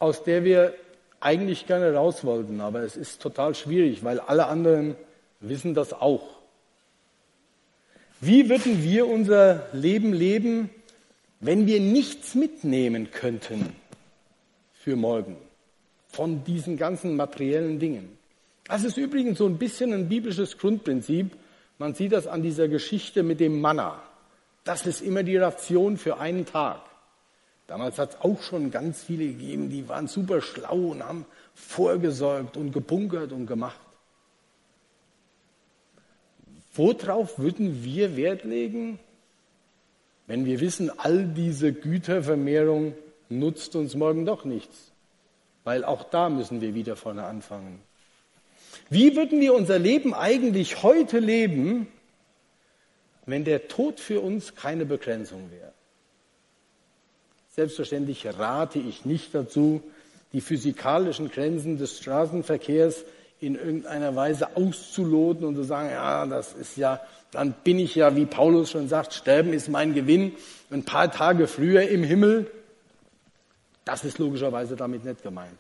aus 0.01 0.25
der 0.25 0.43
wir 0.43 0.75
eigentlich 1.21 1.67
gerne 1.67 1.95
raus 1.95 2.25
wollten. 2.25 2.61
Aber 2.61 2.81
es 2.81 2.97
ist 2.97 3.23
total 3.23 3.55
schwierig, 3.55 4.03
weil 4.03 4.19
alle 4.19 4.47
anderen 4.47 4.97
wissen 5.41 5.75
das 5.75 5.93
auch. 5.93 6.38
Wie 8.21 8.49
würden 8.49 8.83
wir 8.83 9.07
unser 9.07 9.69
Leben 9.73 10.13
leben, 10.13 10.71
wenn 11.39 11.69
wir 11.69 11.79
nichts 11.79 12.35
mitnehmen 12.35 13.13
könnten 13.13 13.77
für 14.73 14.97
morgen 14.97 15.37
von 16.09 16.43
diesen 16.43 16.77
ganzen 16.77 17.15
materiellen 17.15 17.79
Dingen? 17.79 18.19
Das 18.65 18.83
ist 18.83 18.97
übrigens 18.97 19.39
so 19.39 19.47
ein 19.47 19.57
bisschen 19.57 19.93
ein 19.93 20.09
biblisches 20.09 20.59
Grundprinzip. 20.59 21.31
Man 21.79 21.95
sieht 21.95 22.11
das 22.11 22.27
an 22.27 22.43
dieser 22.43 22.67
Geschichte 22.67 23.23
mit 23.23 23.39
dem 23.39 23.61
Manna. 23.61 24.03
Das 24.65 24.85
ist 24.85 25.01
immer 25.01 25.23
die 25.23 25.37
Ration 25.37 25.97
für 25.97 26.19
einen 26.19 26.45
Tag. 26.45 26.81
Damals 27.69 27.99
hat 27.99 28.11
es 28.11 28.21
auch 28.21 28.43
schon 28.43 28.73
ganz 28.73 29.05
viele 29.05 29.27
gegeben, 29.27 29.71
die 29.71 29.89
waren 29.89 30.09
super 30.09 30.41
schlau 30.41 30.89
und 30.89 31.05
haben 31.05 31.25
vorgesorgt 31.55 32.57
und 32.57 32.73
gebunkert 32.73 33.31
und 33.31 33.47
gemacht. 33.47 33.79
Worauf 36.79 37.41
würden 37.41 37.83
wir 37.83 38.17
Wert 38.17 38.45
legen, 38.45 39.01
wenn 40.29 40.45
wir 40.45 40.61
wissen, 40.61 40.97
all 40.97 41.25
diese 41.25 41.73
Gütervermehrung 41.73 42.95
nutzt 43.29 43.75
uns 43.75 43.97
morgen 43.97 44.25
doch 44.25 44.45
nichts? 44.45 44.93
Weil 45.65 45.85
auch 45.85 46.05
da 46.05 46.29
müssen 46.29 46.61
wir 46.61 46.77
wieder 46.77 46.95
vorne 46.95 47.25
anfangen. 47.25 47.81
Wie 48.91 49.17
würden 49.17 49.41
wir 49.41 49.55
unser 49.55 49.81
Leben 49.81 50.15
eigentlich 50.15 50.85
heute 50.85 51.19
leben, 51.19 51.89
wenn 53.27 53.45
der 53.45 53.67
Tod 53.67 53.99
für 53.99 54.21
uns 54.21 54.55
keine 54.55 54.87
Begrenzung 54.87 55.51
wäre? 55.51 55.73
Selbstverständlich 57.51 58.25
rate 58.25 58.79
ich 58.79 59.05
nicht 59.05 59.35
dazu, 59.35 59.83
die 60.33 60.41
physikalischen 60.41 61.29
Grenzen 61.29 61.77
des 61.77 61.99
Straßenverkehrs 61.99 63.05
in 63.41 63.55
irgendeiner 63.55 64.17
Weise 64.17 64.57
auszuloten 64.57 65.47
und 65.47 65.55
zu 65.55 65.63
sagen, 65.63 65.91
ja, 65.91 66.27
das 66.27 66.55
ist 66.55 66.77
ja, 66.77 67.01
dann 67.31 67.53
bin 67.65 67.79
ich 67.79 67.95
ja, 67.95 68.17
wie 68.17 68.27
Paulus 68.27 68.71
schon 68.71 68.89
sagt, 68.89 69.15
Sterben 69.15 69.53
ist 69.53 69.69
mein 69.69 69.95
Gewinn, 69.95 70.33
ein 70.71 70.85
paar 70.85 71.11
Tage 71.11 71.47
früher 71.47 71.89
im 71.89 72.03
Himmel. 72.03 72.51
Das 73.85 74.05
ist 74.05 74.19
logischerweise 74.19 74.77
damit 74.77 75.05
nicht 75.05 75.23
gemeint. 75.23 75.59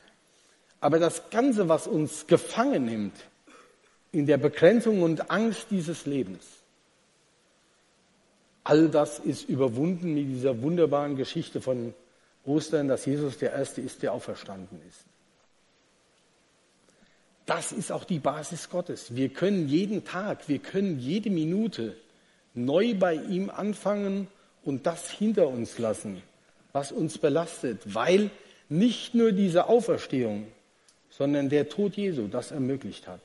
Aber 0.80 0.98
das 0.98 1.30
Ganze, 1.30 1.68
was 1.68 1.86
uns 1.86 2.26
gefangen 2.26 2.84
nimmt 2.84 3.16
in 4.12 4.26
der 4.26 4.38
Begrenzung 4.38 5.02
und 5.02 5.30
Angst 5.30 5.66
dieses 5.70 6.06
Lebens, 6.06 6.44
all 8.64 8.88
das 8.88 9.18
ist 9.18 9.48
überwunden 9.48 10.14
mit 10.14 10.28
dieser 10.28 10.62
wunderbaren 10.62 11.16
Geschichte 11.16 11.60
von 11.60 11.94
Ostern, 12.44 12.88
dass 12.88 13.06
Jesus 13.06 13.38
der 13.38 13.52
Erste 13.52 13.80
ist, 13.80 14.02
der 14.02 14.12
auferstanden 14.12 14.80
ist. 14.88 15.04
Das 17.48 17.72
ist 17.72 17.90
auch 17.90 18.04
die 18.04 18.18
Basis 18.18 18.68
Gottes. 18.68 19.16
Wir 19.16 19.30
können 19.30 19.68
jeden 19.68 20.04
Tag, 20.04 20.50
wir 20.50 20.58
können 20.58 20.98
jede 20.98 21.30
Minute 21.30 21.96
neu 22.52 22.94
bei 22.94 23.14
ihm 23.14 23.48
anfangen 23.48 24.28
und 24.64 24.84
das 24.84 25.10
hinter 25.10 25.48
uns 25.48 25.78
lassen, 25.78 26.22
was 26.74 26.92
uns 26.92 27.16
belastet, 27.16 27.94
weil 27.94 28.30
nicht 28.68 29.14
nur 29.14 29.32
diese 29.32 29.66
Auferstehung, 29.66 30.46
sondern 31.08 31.48
der 31.48 31.70
Tod 31.70 31.96
Jesu 31.96 32.28
das 32.28 32.50
ermöglicht 32.50 33.08
hat. 33.08 33.22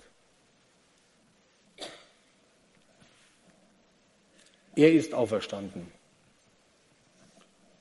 Er 4.77 4.93
ist 4.93 5.13
auferstanden. 5.13 5.87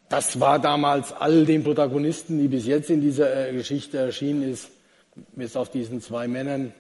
Das 0.09 0.41
war 0.41 0.59
damals 0.59 1.13
all 1.13 1.47
den 1.47 1.63
Protagonisten, 1.63 2.41
die 2.41 2.49
bis 2.49 2.67
jetzt 2.67 2.91
in 2.91 3.01
dieser 3.01 3.49
äh, 3.49 3.53
Geschichte 3.53 3.99
erschienen 3.99 4.43
ist, 4.43 4.73
bis 5.15 5.57
auf 5.57 5.71
diesen 5.71 6.01
zwei 6.01 6.29
Männern 6.29 6.73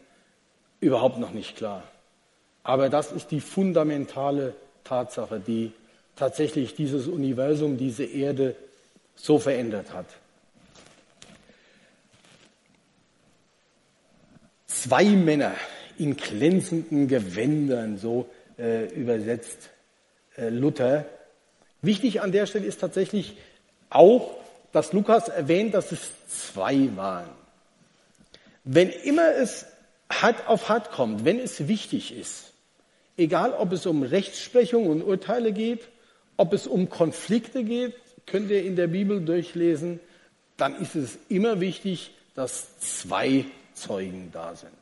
überhaupt 0.80 1.18
noch 1.18 1.32
nicht 1.32 1.56
klar. 1.56 1.82
Aber 2.62 2.88
das 2.88 3.12
ist 3.12 3.30
die 3.30 3.40
fundamentale 3.40 4.54
Tatsache, 4.84 5.40
die 5.40 5.72
tatsächlich 6.16 6.74
dieses 6.74 7.08
Universum, 7.08 7.76
diese 7.76 8.04
Erde 8.04 8.54
so 9.14 9.38
verändert 9.38 9.92
hat. 9.92 10.06
Zwei 14.66 15.04
Männer 15.04 15.54
in 15.98 16.16
glänzenden 16.16 17.08
Gewändern, 17.08 17.98
so 17.98 18.28
äh, 18.58 18.86
übersetzt 18.94 19.70
äh, 20.36 20.48
Luther. 20.48 21.04
Wichtig 21.82 22.20
an 22.20 22.32
der 22.32 22.46
Stelle 22.46 22.66
ist 22.66 22.80
tatsächlich 22.80 23.36
auch, 23.90 24.30
dass 24.72 24.92
Lukas 24.92 25.28
erwähnt, 25.28 25.74
dass 25.74 25.92
es 25.92 26.10
zwei 26.28 26.88
waren. 26.96 27.41
Wenn 28.64 28.90
immer 28.90 29.34
es 29.34 29.66
hart 30.10 30.46
auf 30.46 30.68
hart 30.68 30.90
kommt, 30.90 31.24
wenn 31.24 31.38
es 31.38 31.68
wichtig 31.68 32.16
ist, 32.16 32.52
egal 33.16 33.52
ob 33.52 33.72
es 33.72 33.86
um 33.86 34.02
Rechtsprechung 34.02 34.86
und 34.86 35.02
Urteile 35.02 35.52
geht, 35.52 35.88
ob 36.36 36.52
es 36.52 36.66
um 36.66 36.88
Konflikte 36.88 37.64
geht, 37.64 37.94
könnt 38.26 38.50
ihr 38.50 38.62
in 38.62 38.76
der 38.76 38.86
Bibel 38.86 39.20
durchlesen, 39.20 40.00
dann 40.56 40.80
ist 40.80 40.94
es 40.94 41.18
immer 41.28 41.60
wichtig, 41.60 42.12
dass 42.34 42.78
zwei 42.78 43.44
Zeugen 43.74 44.30
da 44.32 44.54
sind. 44.54 44.72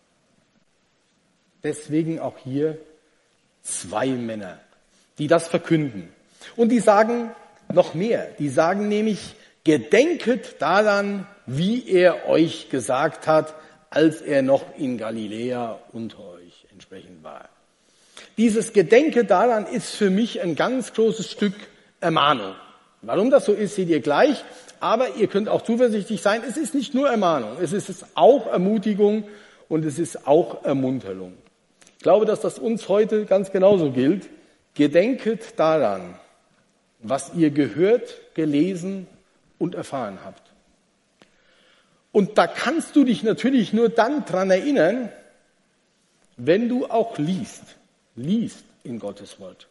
Deswegen 1.62 2.18
auch 2.18 2.38
hier 2.38 2.78
zwei 3.62 4.08
Männer, 4.08 4.58
die 5.18 5.26
das 5.26 5.48
verkünden. 5.48 6.08
Und 6.56 6.70
die 6.70 6.80
sagen 6.80 7.30
noch 7.72 7.94
mehr. 7.94 8.28
Die 8.38 8.48
sagen 8.48 8.88
nämlich, 8.88 9.34
gedenket 9.64 10.56
daran, 10.60 11.26
wie 11.46 11.88
er 11.88 12.28
euch 12.28 12.70
gesagt 12.70 13.26
hat, 13.26 13.54
als 13.90 14.20
er 14.20 14.42
noch 14.42 14.64
in 14.78 14.96
Galiläa 14.96 15.78
unter 15.92 16.20
euch 16.20 16.66
entsprechend 16.72 17.22
war. 17.22 17.48
Dieses 18.38 18.72
Gedenke 18.72 19.24
daran 19.24 19.66
ist 19.66 19.90
für 19.90 20.10
mich 20.10 20.40
ein 20.40 20.54
ganz 20.54 20.92
großes 20.94 21.30
Stück 21.30 21.54
Ermahnung. 22.00 22.54
Warum 23.02 23.30
das 23.30 23.44
so 23.44 23.52
ist, 23.52 23.74
seht 23.74 23.88
ihr 23.88 24.00
gleich. 24.00 24.44
Aber 24.78 25.16
ihr 25.16 25.26
könnt 25.26 25.48
auch 25.48 25.62
zuversichtlich 25.62 26.22
sein, 26.22 26.42
es 26.48 26.56
ist 26.56 26.74
nicht 26.74 26.94
nur 26.94 27.10
Ermahnung, 27.10 27.58
es 27.60 27.74
ist 27.74 28.06
auch 28.14 28.46
Ermutigung 28.46 29.24
und 29.68 29.84
es 29.84 29.98
ist 29.98 30.26
auch 30.26 30.64
Ermunterung. 30.64 31.34
Ich 31.98 32.02
glaube, 32.02 32.24
dass 32.24 32.40
das 32.40 32.58
uns 32.58 32.88
heute 32.88 33.26
ganz 33.26 33.52
genauso 33.52 33.90
gilt. 33.90 34.30
Gedenket 34.74 35.58
daran, 35.58 36.14
was 37.00 37.32
ihr 37.34 37.50
gehört, 37.50 38.16
gelesen 38.32 39.06
und 39.58 39.74
erfahren 39.74 40.20
habt. 40.24 40.49
Und 42.12 42.38
da 42.38 42.46
kannst 42.46 42.96
du 42.96 43.04
dich 43.04 43.22
natürlich 43.22 43.72
nur 43.72 43.88
dann 43.88 44.24
dran 44.24 44.50
erinnern, 44.50 45.10
wenn 46.36 46.68
du 46.68 46.86
auch 46.86 47.18
liest, 47.18 47.62
liest 48.16 48.64
in 48.82 48.98
Gottes 48.98 49.38
Wort. 49.38 49.68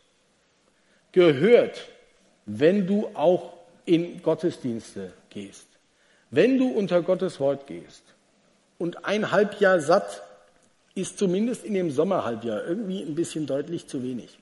Gehört, 1.12 1.88
wenn 2.46 2.88
du 2.88 3.08
auch 3.14 3.54
in 3.86 4.22
Gottesdienste 4.22 5.14
gehst, 5.30 5.68
wenn 6.30 6.58
du 6.58 6.70
unter 6.70 7.02
Gottes 7.02 7.40
Wort 7.40 7.68
gehst. 7.68 8.04
Und 8.78 9.06
ein 9.06 9.32
Halbjahr 9.32 9.80
satt 9.80 10.22
ist 10.96 11.18
zumindest 11.18 11.66
in 11.66 11.74
dem 11.74 11.92
Sommerhalbjahr 11.92 12.64
irgendwie 12.66 13.02
ein 13.02 13.16
bisschen 13.16 13.46
deutlich 13.48 13.88
zu 13.88 14.04
wenig. 14.04 14.38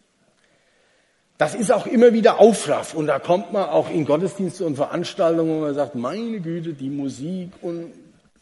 Das 1.37 1.53
ist 1.53 1.71
auch 1.71 1.85
immer 1.85 2.13
wieder 2.13 2.39
Aufraff 2.39 2.93
und 2.95 3.07
da 3.07 3.19
kommt 3.19 3.53
man 3.53 3.69
auch 3.69 3.89
in 3.89 4.05
Gottesdienste 4.05 4.65
und 4.65 4.75
Veranstaltungen, 4.75 5.57
wo 5.57 5.61
man 5.61 5.75
sagt, 5.75 5.93
meine 5.95 6.39
Güte, 6.39 6.73
die 6.73 6.89
Musik 6.89 7.51
und 7.61 7.93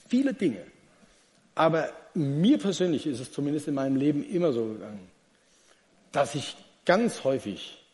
viele 0.07 0.33
Dinge. 0.33 0.61
Aber 1.55 1.89
mir 2.13 2.57
persönlich 2.57 3.05
ist 3.05 3.19
es 3.19 3.31
zumindest 3.33 3.67
in 3.67 3.73
meinem 3.73 3.97
Leben 3.97 4.23
immer 4.23 4.53
so 4.53 4.65
gegangen, 4.65 5.07
dass 6.13 6.35
ich 6.35 6.55
ganz 6.85 7.25
häufig 7.25 7.85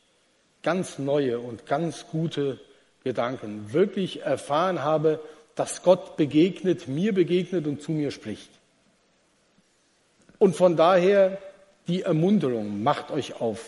ganz 0.63 0.99
neue 0.99 1.39
und 1.39 1.65
ganz 1.65 2.05
gute 2.07 2.59
Gedanken 3.03 3.73
wirklich 3.73 4.21
erfahren 4.21 4.83
habe, 4.83 5.19
dass 5.55 5.83
Gott 5.83 6.17
begegnet, 6.17 6.87
mir 6.87 7.13
begegnet 7.13 7.67
und 7.67 7.81
zu 7.81 7.91
mir 7.91 8.11
spricht. 8.11 8.49
Und 10.37 10.55
von 10.55 10.75
daher 10.75 11.37
die 11.87 12.03
Ermunterung, 12.03 12.83
macht 12.83 13.11
euch 13.11 13.41
auf. 13.41 13.59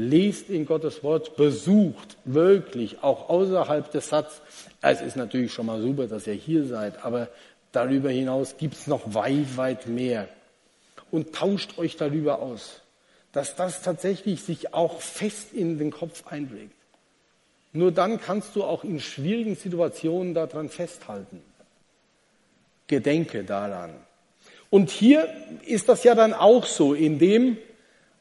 Lest 0.00 0.48
in 0.48 0.64
Gottes 0.64 1.02
Wort, 1.02 1.34
besucht 1.34 2.18
wirklich 2.24 3.02
auch 3.02 3.28
außerhalb 3.28 3.90
des 3.90 4.10
Satzes. 4.10 4.40
Es 4.80 5.00
ist 5.00 5.16
natürlich 5.16 5.52
schon 5.52 5.66
mal 5.66 5.82
super, 5.82 6.06
dass 6.06 6.28
ihr 6.28 6.34
hier 6.34 6.64
seid, 6.66 7.04
aber 7.04 7.26
darüber 7.72 8.08
hinaus 8.08 8.56
gibt 8.56 8.74
es 8.74 8.86
noch 8.86 9.12
weit, 9.12 9.56
weit 9.56 9.88
mehr. 9.88 10.28
Und 11.10 11.34
tauscht 11.34 11.78
euch 11.78 11.96
darüber 11.96 12.40
aus, 12.40 12.80
dass 13.32 13.56
das 13.56 13.82
tatsächlich 13.82 14.40
sich 14.40 14.72
auch 14.72 15.00
fest 15.00 15.52
in 15.52 15.78
den 15.78 15.90
Kopf 15.90 16.28
einprägt. 16.28 16.76
Nur 17.72 17.90
dann 17.90 18.20
kannst 18.20 18.54
du 18.54 18.62
auch 18.62 18.84
in 18.84 19.00
schwierigen 19.00 19.56
Situationen 19.56 20.32
daran 20.32 20.68
festhalten. 20.68 21.42
Gedenke 22.86 23.42
daran. 23.42 23.90
Und 24.70 24.90
hier 24.90 25.28
ist 25.66 25.88
das 25.88 26.04
ja 26.04 26.14
dann 26.14 26.34
auch 26.34 26.66
so, 26.66 26.94
in 26.94 27.18
dem 27.18 27.58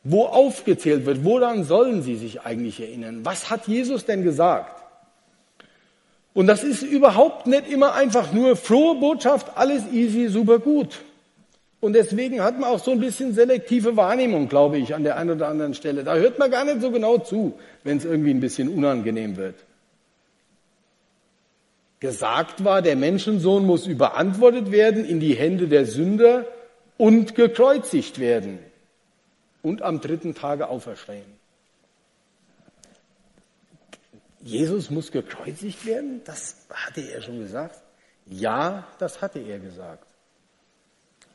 wo 0.10 0.24
aufgezählt 0.24 1.06
wird, 1.06 1.26
woran 1.26 1.66
sollen 1.66 2.02
sie 2.02 2.16
sich 2.16 2.42
eigentlich 2.42 2.80
erinnern? 2.80 3.26
Was 3.26 3.50
hat 3.50 3.68
Jesus 3.68 4.06
denn 4.06 4.24
gesagt? 4.24 4.82
Und 6.34 6.48
das 6.48 6.64
ist 6.64 6.82
überhaupt 6.82 7.46
nicht 7.46 7.70
immer 7.70 7.94
einfach 7.94 8.32
nur 8.32 8.56
frohe 8.56 8.96
Botschaft, 8.96 9.58
alles 9.58 9.84
easy, 9.92 10.30
super 10.30 10.60
gut. 10.60 11.00
Und 11.82 11.94
deswegen 11.94 12.42
hat 12.42 12.58
man 12.58 12.70
auch 12.70 12.80
so 12.80 12.92
ein 12.92 13.02
bisschen 13.02 13.34
selektive 13.34 13.98
Wahrnehmung, 13.98 14.48
glaube 14.48 14.78
ich, 14.78 14.96
an 14.96 15.04
der 15.04 15.18
einen 15.18 15.32
oder 15.32 15.50
anderen 15.50 15.74
Stelle. 15.74 16.06
Da 16.06 16.16
hört 16.16 16.40
man 16.40 16.52
gar 16.52 16.64
nicht 16.64 16.80
so 16.80 16.90
genau 16.90 17.18
zu, 17.18 17.60
wenn 17.84 17.98
es 17.98 18.06
irgendwie 18.06 18.32
ein 18.32 18.40
bisschen 18.40 18.70
unangenehm 18.70 19.36
wird. 19.36 19.56
Gesagt 22.00 22.64
war, 22.64 22.82
der 22.82 22.96
Menschensohn 22.96 23.66
muss 23.66 23.86
überantwortet 23.86 24.72
werden 24.72 25.04
in 25.04 25.20
die 25.20 25.34
Hände 25.34 25.68
der 25.68 25.86
Sünder 25.86 26.46
und 26.98 27.36
gekreuzigt 27.36 28.20
werden 28.20 28.60
und 29.68 29.82
am 29.82 30.00
dritten 30.00 30.34
Tage 30.34 30.70
auferstehen. 30.70 31.26
Jesus 34.40 34.90
muss 34.90 35.12
gekreuzigt 35.12 35.86
werden? 35.86 36.22
Das 36.24 36.68
hatte 36.70 37.02
er 37.02 37.22
schon 37.22 37.40
gesagt. 37.40 37.82
Ja, 38.28 38.88
das 38.98 39.22
hatte 39.22 39.40
er 39.40 39.60
gesagt. 39.60 40.08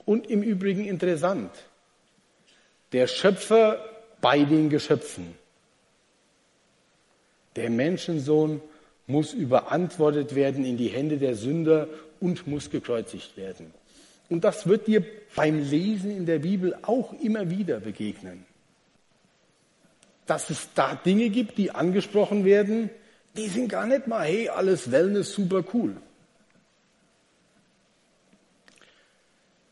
Und 0.06 0.30
im 0.30 0.42
Übrigen 0.42 0.86
interessant, 0.86 1.50
der 2.92 3.06
Schöpfer 3.06 3.84
bei 4.22 4.44
den 4.44 4.70
Geschöpfen. 4.70 5.36
Der 7.56 7.68
Menschensohn 7.68 8.62
muss 9.06 9.34
überantwortet 9.34 10.34
werden 10.34 10.64
in 10.64 10.78
die 10.78 10.88
Hände 10.88 11.18
der 11.18 11.34
Sünder 11.34 11.86
und 12.18 12.46
muss 12.46 12.70
gekreuzigt 12.70 13.36
werden. 13.36 13.74
Und 14.32 14.44
das 14.44 14.66
wird 14.66 14.86
dir 14.86 15.04
beim 15.36 15.62
Lesen 15.62 16.10
in 16.10 16.24
der 16.24 16.38
Bibel 16.38 16.74
auch 16.80 17.12
immer 17.20 17.50
wieder 17.50 17.80
begegnen. 17.80 18.46
Dass 20.24 20.48
es 20.48 20.70
da 20.74 20.94
Dinge 20.94 21.28
gibt, 21.28 21.58
die 21.58 21.70
angesprochen 21.70 22.46
werden, 22.46 22.88
die 23.36 23.48
sind 23.48 23.68
gar 23.68 23.86
nicht 23.86 24.06
mal, 24.06 24.24
hey, 24.26 24.48
alles 24.48 24.90
Wellness, 24.90 25.34
super 25.34 25.62
cool. 25.74 25.96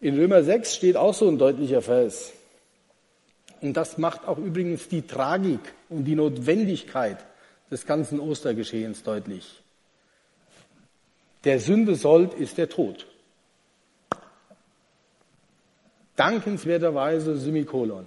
In 0.03 0.19
Römer 0.19 0.43
6 0.43 0.75
steht 0.75 0.97
auch 0.97 1.15
so 1.15 1.27
ein 1.27 1.39
deutlicher 1.39 1.81
Vers. 1.81 2.35
Und 3.63 3.79
das 3.79 3.97
macht 3.97 4.29
auch 4.29 4.37
übrigens 4.37 4.89
die 4.89 5.07
Tragik 5.07 5.73
und 5.89 6.05
die 6.05 6.17
Notwendigkeit 6.17 7.25
des 7.71 7.87
ganzen 7.87 8.21
Ostergeschehens 8.21 9.03
deutlich. 9.05 9.63
Der 11.45 11.61
Sünde 11.61 11.95
Sold 11.95 12.35
ist 12.35 12.59
der 12.59 12.69
Tod. 12.69 13.07
Dankenswerterweise 16.21 17.39
Semikolon. 17.39 18.05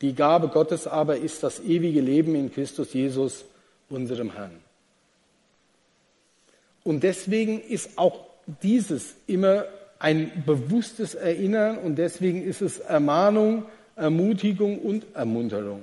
Die 0.00 0.14
Gabe 0.14 0.48
Gottes 0.48 0.86
aber 0.86 1.18
ist 1.18 1.42
das 1.42 1.60
ewige 1.60 2.00
Leben 2.00 2.34
in 2.34 2.50
Christus 2.50 2.94
Jesus, 2.94 3.44
unserem 3.90 4.32
Herrn. 4.32 4.58
Und 6.82 7.02
deswegen 7.02 7.60
ist 7.60 7.98
auch 7.98 8.18
dieses 8.62 9.14
immer 9.26 9.66
ein 9.98 10.44
bewusstes 10.46 11.14
Erinnern 11.14 11.76
und 11.76 11.96
deswegen 11.96 12.42
ist 12.42 12.62
es 12.62 12.78
Ermahnung, 12.78 13.66
Ermutigung 13.94 14.78
und 14.78 15.04
Ermunterung. 15.14 15.82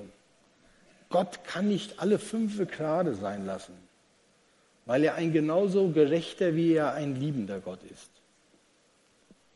Gott 1.10 1.44
kann 1.44 1.68
nicht 1.68 2.00
alle 2.00 2.18
fünf 2.18 2.58
gerade 2.72 3.14
sein 3.14 3.46
lassen, 3.46 3.74
weil 4.88 5.04
er 5.04 5.14
ein 5.14 5.32
genauso 5.32 5.90
gerechter 5.90 6.56
wie 6.56 6.74
er 6.74 6.94
ein 6.94 7.16
liebender 7.16 7.60
Gott 7.60 7.84
ist. 7.84 8.11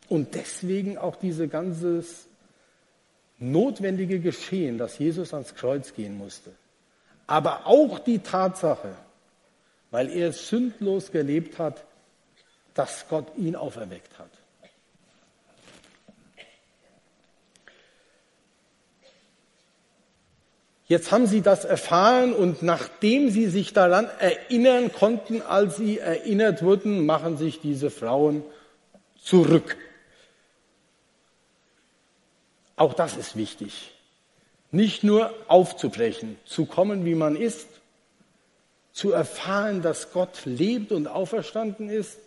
Und 0.10 0.36
deswegen 0.36 0.98
auch 0.98 1.16
diese 1.16 1.48
ganzes 1.48 2.28
notwendige 3.40 4.20
Geschehen, 4.20 4.78
dass 4.78 4.98
Jesus 5.00 5.34
ans 5.34 5.56
Kreuz 5.56 5.94
gehen 5.94 6.18
musste. 6.18 6.52
Aber 7.28 7.66
auch 7.66 8.00
die 8.00 8.20
Tatsache, 8.20 8.96
weil 9.92 10.10
er 10.10 10.32
sündlos 10.32 11.12
gelebt 11.12 11.58
hat, 11.60 11.84
dass 12.74 13.08
Gott 13.10 13.26
ihn 13.38 13.56
auferweckt 13.56 14.20
hat. 14.20 14.30
Jetzt 20.88 21.12
haben 21.12 21.26
sie 21.26 21.42
das 21.42 21.66
erfahren 21.66 22.32
und 22.32 22.62
nachdem 22.62 23.32
sie 23.32 23.48
sich 23.48 23.74
daran 23.74 24.08
erinnern 24.20 24.92
konnten, 24.94 25.42
als 25.42 25.78
sie 25.78 25.98
erinnert 25.98 26.62
wurden, 26.62 27.08
machen 27.08 27.38
sich 27.38 27.60
diese 27.60 27.90
Frauen 27.90 28.44
zurück. 29.20 29.78
Auch 32.76 32.94
das 32.94 33.18
ist 33.18 33.36
wichtig. 33.36 33.92
Nicht 34.72 35.04
nur 35.04 35.34
aufzubrechen, 35.48 36.38
zu 36.46 36.66
kommen, 36.66 37.06
wie 37.06 37.16
man 37.16 37.36
ist, 37.36 37.68
zu 38.92 39.12
erfahren, 39.12 39.82
dass 39.82 40.12
Gott 40.12 40.42
lebt 40.46 40.92
und 40.92 41.08
auferstanden 41.08 41.90
ist 41.90 42.18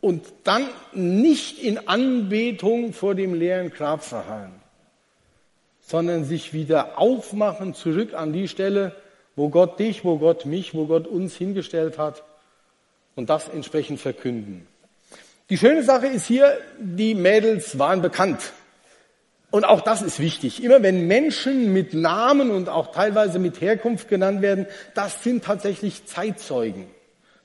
und 0.00 0.24
dann 0.44 0.68
nicht 0.92 1.58
in 1.58 1.88
Anbetung 1.88 2.92
vor 2.92 3.14
dem 3.14 3.34
leeren 3.34 3.70
Grab 3.70 4.04
verharren 4.04 4.60
sondern 5.86 6.24
sich 6.24 6.52
wieder 6.52 6.98
aufmachen 6.98 7.74
zurück 7.74 8.12
an 8.14 8.32
die 8.32 8.48
Stelle, 8.48 8.92
wo 9.36 9.48
Gott 9.50 9.78
dich, 9.78 10.04
wo 10.04 10.18
Gott 10.18 10.44
mich, 10.44 10.74
wo 10.74 10.86
Gott 10.86 11.06
uns 11.06 11.36
hingestellt 11.36 11.96
hat 11.96 12.24
und 13.14 13.30
das 13.30 13.48
entsprechend 13.48 14.00
verkünden. 14.00 14.66
Die 15.48 15.56
schöne 15.56 15.84
Sache 15.84 16.08
ist 16.08 16.26
hier, 16.26 16.58
die 16.80 17.14
Mädels 17.14 17.78
waren 17.78 18.02
bekannt. 18.02 18.52
Und 19.50 19.64
auch 19.64 19.80
das 19.80 20.02
ist 20.02 20.18
wichtig. 20.18 20.62
Immer 20.62 20.82
wenn 20.82 21.06
Menschen 21.06 21.72
mit 21.72 21.94
Namen 21.94 22.50
und 22.50 22.68
auch 22.68 22.92
teilweise 22.92 23.38
mit 23.38 23.60
Herkunft 23.60 24.08
genannt 24.08 24.42
werden, 24.42 24.66
das 24.94 25.22
sind 25.22 25.44
tatsächlich 25.44 26.06
Zeitzeugen. 26.06 26.86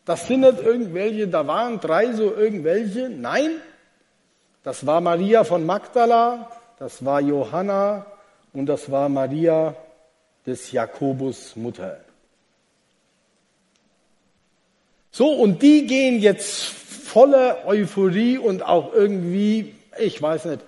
Das 0.06 0.28
sind 0.28 0.42
nicht 0.42 0.60
irgendwelche, 0.62 1.28
da 1.28 1.46
waren 1.46 1.80
drei 1.80 2.12
so 2.14 2.36
irgendwelche. 2.36 3.10
Nein, 3.10 3.52
das 4.64 4.86
war 4.86 5.00
Maria 5.00 5.44
von 5.44 5.66
Magdala, 5.66 6.52
das 6.80 7.06
war 7.06 7.22
Johanna, 7.22 8.06
und 8.54 8.66
das 8.66 8.92
war 8.92 9.10
Maria 9.10 9.76
des 10.46 10.72
Jakobus 10.72 11.56
Mutter. 11.56 12.00
So, 15.12 15.28
und 15.28 15.62
die 15.62 15.88
gehen 15.88 16.20
jetzt 16.20 16.54
voller 16.54 17.66
Euphorie 17.66 18.38
und 18.38 18.64
auch 18.64 18.94
irgendwie, 18.94 19.76
ich 20.00 20.22
weiß 20.22 20.46
nicht, 20.46 20.62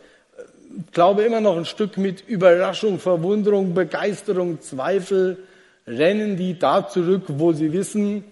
glaube 0.92 1.24
immer 1.24 1.42
noch 1.42 1.58
ein 1.58 1.66
Stück 1.66 1.98
mit 1.98 2.28
Überraschung, 2.28 3.00
Verwunderung, 3.00 3.74
Begeisterung, 3.74 4.62
Zweifel, 4.62 5.38
rennen 5.86 6.38
die 6.38 6.58
da 6.58 6.88
zurück, 6.88 7.24
wo 7.28 7.54
sie 7.54 7.74
wissen, 7.74 8.24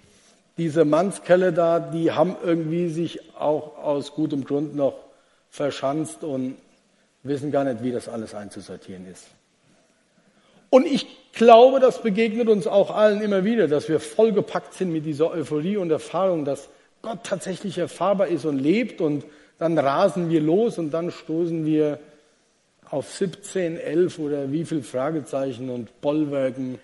diese 0.57 0.85
Mannskerle 0.85 1.53
da, 1.53 1.79
die 1.79 2.11
haben 2.11 2.35
irgendwie 2.43 2.89
sich 2.89 3.35
auch 3.35 3.77
aus 3.77 4.13
gutem 4.13 4.43
Grund 4.43 4.75
noch 4.75 4.95
verschanzt 5.49 6.23
und 6.23 6.57
wissen 7.23 7.51
gar 7.51 7.63
nicht, 7.63 7.83
wie 7.83 7.91
das 7.91 8.09
alles 8.09 8.35
einzusortieren 8.35 9.05
ist. 9.07 9.27
Und 10.69 10.85
ich 10.85 11.05
glaube, 11.33 11.79
das 11.79 12.01
begegnet 12.01 12.47
uns 12.47 12.67
auch 12.67 12.91
allen 12.91 13.21
immer 13.21 13.43
wieder, 13.43 13.67
dass 13.67 13.89
wir 13.89 13.99
vollgepackt 13.99 14.73
sind 14.73 14.91
mit 14.91 15.05
dieser 15.05 15.31
Euphorie 15.31 15.77
und 15.77 15.91
Erfahrung, 15.91 16.45
dass 16.45 16.69
Gott 17.01 17.19
tatsächlich 17.23 17.77
erfahrbar 17.77 18.27
ist 18.27 18.45
und 18.45 18.59
lebt 18.59 19.01
und 19.01 19.25
dann 19.57 19.77
rasen 19.77 20.29
wir 20.29 20.41
los 20.41 20.77
und 20.77 20.91
dann 20.91 21.11
stoßen 21.11 21.65
wir 21.65 21.99
auf 22.91 23.09
17, 23.09 23.77
11 23.77 24.19
oder 24.19 24.51
wie 24.51 24.65
viel 24.65 24.83
Fragezeichen 24.83 25.69
und 25.69 26.01
Bollwerken 26.01 26.77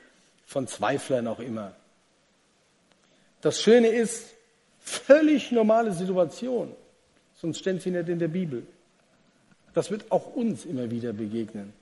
von 0.45 0.65
Zweiflern 0.65 1.27
auch 1.27 1.39
immer. 1.39 1.73
Das 3.41 3.61
Schöne 3.61 3.89
ist, 3.89 4.33
völlig 4.79 5.51
normale 5.51 5.91
Situation, 5.91 6.73
sonst 7.35 7.59
steht 7.59 7.81
sie 7.81 7.91
nicht 7.91 8.07
in 8.07 8.19
der 8.19 8.29
Bibel. 8.29 8.63
Das 9.73 9.91
wird 9.91 10.09
auch 10.09 10.33
uns 10.33 10.65
immer 10.65 10.89
wieder 10.89 11.11
begegnen. 11.11 11.73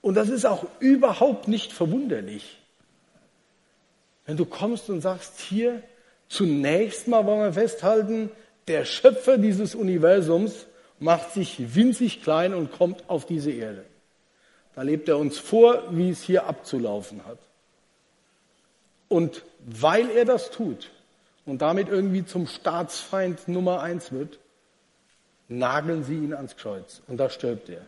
Und 0.00 0.14
das 0.14 0.30
ist 0.30 0.46
auch 0.46 0.64
überhaupt 0.80 1.46
nicht 1.46 1.72
verwunderlich. 1.72 2.58
Wenn 4.24 4.38
du 4.38 4.46
kommst 4.46 4.88
und 4.88 5.02
sagst, 5.02 5.40
hier, 5.40 5.82
zunächst 6.28 7.06
mal 7.06 7.26
wollen 7.26 7.40
wir 7.40 7.52
festhalten, 7.52 8.30
der 8.66 8.86
Schöpfer 8.86 9.36
dieses 9.36 9.74
Universums 9.74 10.66
macht 11.00 11.32
sich 11.32 11.74
winzig 11.74 12.22
klein 12.22 12.54
und 12.54 12.72
kommt 12.72 13.08
auf 13.08 13.26
diese 13.26 13.50
Erde. 13.50 13.84
Da 14.74 14.82
lebt 14.82 15.08
er 15.08 15.18
uns 15.18 15.38
vor, 15.38 15.84
wie 15.90 16.10
es 16.10 16.22
hier 16.22 16.46
abzulaufen 16.46 17.24
hat. 17.26 17.38
Und 19.08 19.42
weil 19.66 20.10
er 20.10 20.24
das 20.24 20.50
tut 20.50 20.90
und 21.46 21.62
damit 21.62 21.88
irgendwie 21.88 22.24
zum 22.24 22.46
Staatsfeind 22.46 23.48
Nummer 23.48 23.80
eins 23.80 24.12
wird, 24.12 24.38
nageln 25.48 26.04
sie 26.04 26.16
ihn 26.16 26.34
ans 26.34 26.56
Kreuz 26.56 27.02
und 27.08 27.16
da 27.16 27.30
stirbt 27.30 27.68
er. 27.70 27.86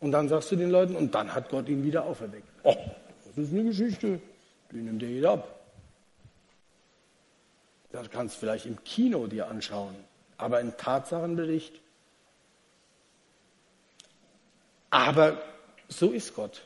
Und 0.00 0.12
dann 0.12 0.28
sagst 0.28 0.50
du 0.50 0.56
den 0.56 0.70
Leuten, 0.70 0.96
und 0.96 1.14
dann 1.14 1.34
hat 1.34 1.48
Gott 1.50 1.68
ihn 1.68 1.84
wieder 1.84 2.04
auferweckt. 2.04 2.48
Oh, 2.64 2.76
das 3.26 3.44
ist 3.44 3.52
eine 3.52 3.64
Geschichte, 3.64 4.20
die 4.72 4.78
nimmt 4.78 5.02
dir 5.02 5.08
jeder 5.08 5.32
ab. 5.32 5.60
Das 7.92 8.10
kannst 8.10 8.36
du 8.36 8.40
vielleicht 8.40 8.66
im 8.66 8.82
Kino 8.84 9.26
dir 9.26 9.48
anschauen, 9.48 9.94
aber 10.38 10.58
ein 10.58 10.76
Tatsachenbericht. 10.76 11.81
Aber 14.92 15.38
so 15.88 16.10
ist 16.10 16.34
Gott. 16.34 16.62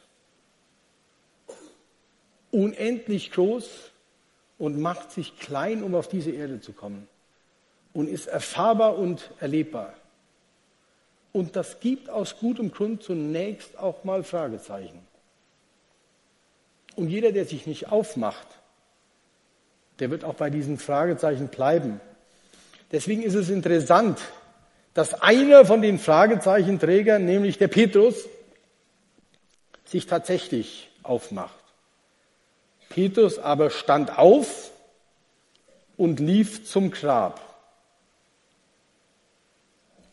Unendlich 2.51 3.31
groß 3.31 3.93
und 4.59 4.81
macht 4.81 5.13
sich 5.13 5.39
klein, 5.39 5.85
um 5.85 5.95
auf 5.95 6.09
diese 6.09 6.33
Erde 6.33 6.61
zu 6.61 6.73
kommen. 6.73 7.07
Und 7.93 8.09
ist 8.09 8.27
erfahrbar 8.27 8.99
und 8.99 9.31
erlebbar. 9.39 9.95
Und 11.33 11.55
das 11.55 11.79
gibt 11.79 12.11
aus 12.11 12.39
gutem 12.41 12.73
Grund 12.73 13.05
zunächst 13.05 13.79
auch 13.79 14.03
mal 14.03 14.25
Fragezeichen. 14.25 15.07
Und 16.97 17.09
jeder, 17.09 17.31
der 17.31 17.45
sich 17.45 17.65
nicht 17.67 17.93
aufmacht, 17.93 18.49
der 20.01 20.11
wird 20.11 20.25
auch 20.25 20.35
bei 20.35 20.51
diesen 20.51 20.79
Fragezeichen 20.79 21.47
bleiben. 21.47 22.01
Deswegen 22.91 23.23
ist 23.23 23.35
es 23.35 23.51
interessant, 23.51 24.21
dass 24.97 25.13
einer 25.21 25.67
von 25.67 25.83
den 25.83 25.99
Fragezeichenträgern, 25.99 27.23
nämlich 27.23 27.59
der 27.59 27.69
Petrus, 27.69 28.27
sich 29.85 30.07
tatsächlich 30.07 30.91
aufmacht. 31.03 31.63
Petrus 32.89 33.39
aber 33.39 33.69
stand 33.69 34.17
auf 34.19 34.71
und 35.99 36.19
lief 36.19 36.67
zum 36.67 36.91
Grab. 36.91 37.43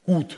Gut. 0.06 0.38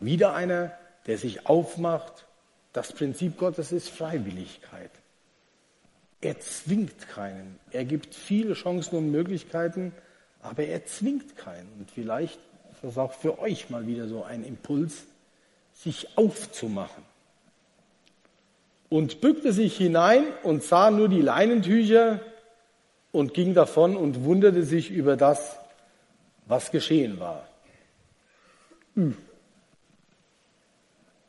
Wieder 0.00 0.32
einer, 0.32 0.72
der 1.06 1.18
sich 1.18 1.46
aufmacht. 1.46 2.24
Das 2.72 2.94
Prinzip 2.94 3.36
Gottes 3.36 3.72
ist 3.72 3.90
Freiwilligkeit. 3.90 4.90
Er 6.22 6.40
zwingt 6.40 7.08
keinen. 7.08 7.60
Er 7.72 7.84
gibt 7.84 8.14
viele 8.14 8.54
Chancen 8.54 8.96
und 8.96 9.10
Möglichkeiten, 9.10 9.92
aber 10.42 10.64
er 10.64 10.84
zwingt 10.86 11.36
keinen. 11.36 11.70
Und 11.78 11.90
vielleicht 11.90 12.38
ist 12.72 12.82
das 12.82 12.98
auch 12.98 13.12
für 13.12 13.38
euch 13.38 13.70
mal 13.70 13.86
wieder 13.86 14.08
so 14.08 14.24
ein 14.24 14.44
Impuls, 14.44 15.04
sich 15.74 16.16
aufzumachen. 16.16 17.04
Und 18.88 19.20
bückte 19.20 19.52
sich 19.52 19.76
hinein 19.76 20.24
und 20.42 20.62
sah 20.62 20.90
nur 20.90 21.08
die 21.08 21.20
Leinentücher 21.20 22.20
und 23.12 23.34
ging 23.34 23.54
davon 23.54 23.96
und 23.96 24.24
wunderte 24.24 24.64
sich 24.64 24.90
über 24.90 25.16
das, 25.16 25.56
was 26.46 26.70
geschehen 26.70 27.20
war. 27.20 27.46
Hm. 28.94 29.16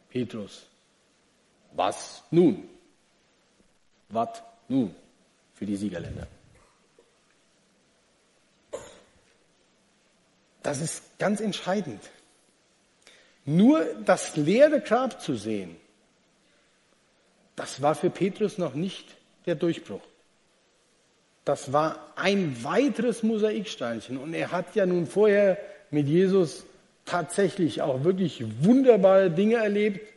Petrus, 0.10 0.65
was 1.74 2.24
nun? 2.32 2.67
Was 4.10 4.41
nun 4.67 4.93
für 5.54 5.65
die 5.65 5.76
Siegerländer? 5.76 6.28
Das 10.63 10.82
ist 10.82 11.17
ganz 11.19 11.41
entscheidend. 11.41 12.02
Nur 13.45 13.86
das 14.06 14.36
leere 14.36 14.82
Grab 14.82 15.21
zu 15.21 15.36
sehen, 15.36 15.76
das 17.56 17.82
war 17.82 17.95
für 17.95 18.10
Petrus 18.10 18.58
noch 18.58 18.74
nicht 18.74 19.06
der 19.45 19.56
Durchbruch. 19.56 20.02
Das 21.43 21.74
war 21.74 22.13
ein 22.15 22.63
weiteres 22.63 23.24
Mosaiksteinchen. 23.24 24.17
Und 24.17 24.34
er 24.34 24.52
hat 24.52 24.76
ja 24.76 24.86
nun 24.86 25.08
vorher 25.08 25.58
mit 25.89 26.08
Jesus 26.08 26.65
tatsächlich 27.06 27.82
auch 27.82 28.04
wirklich 28.04 28.43
wunderbare 28.63 29.32
Dinge 29.32 29.56
erlebt, 29.56 30.08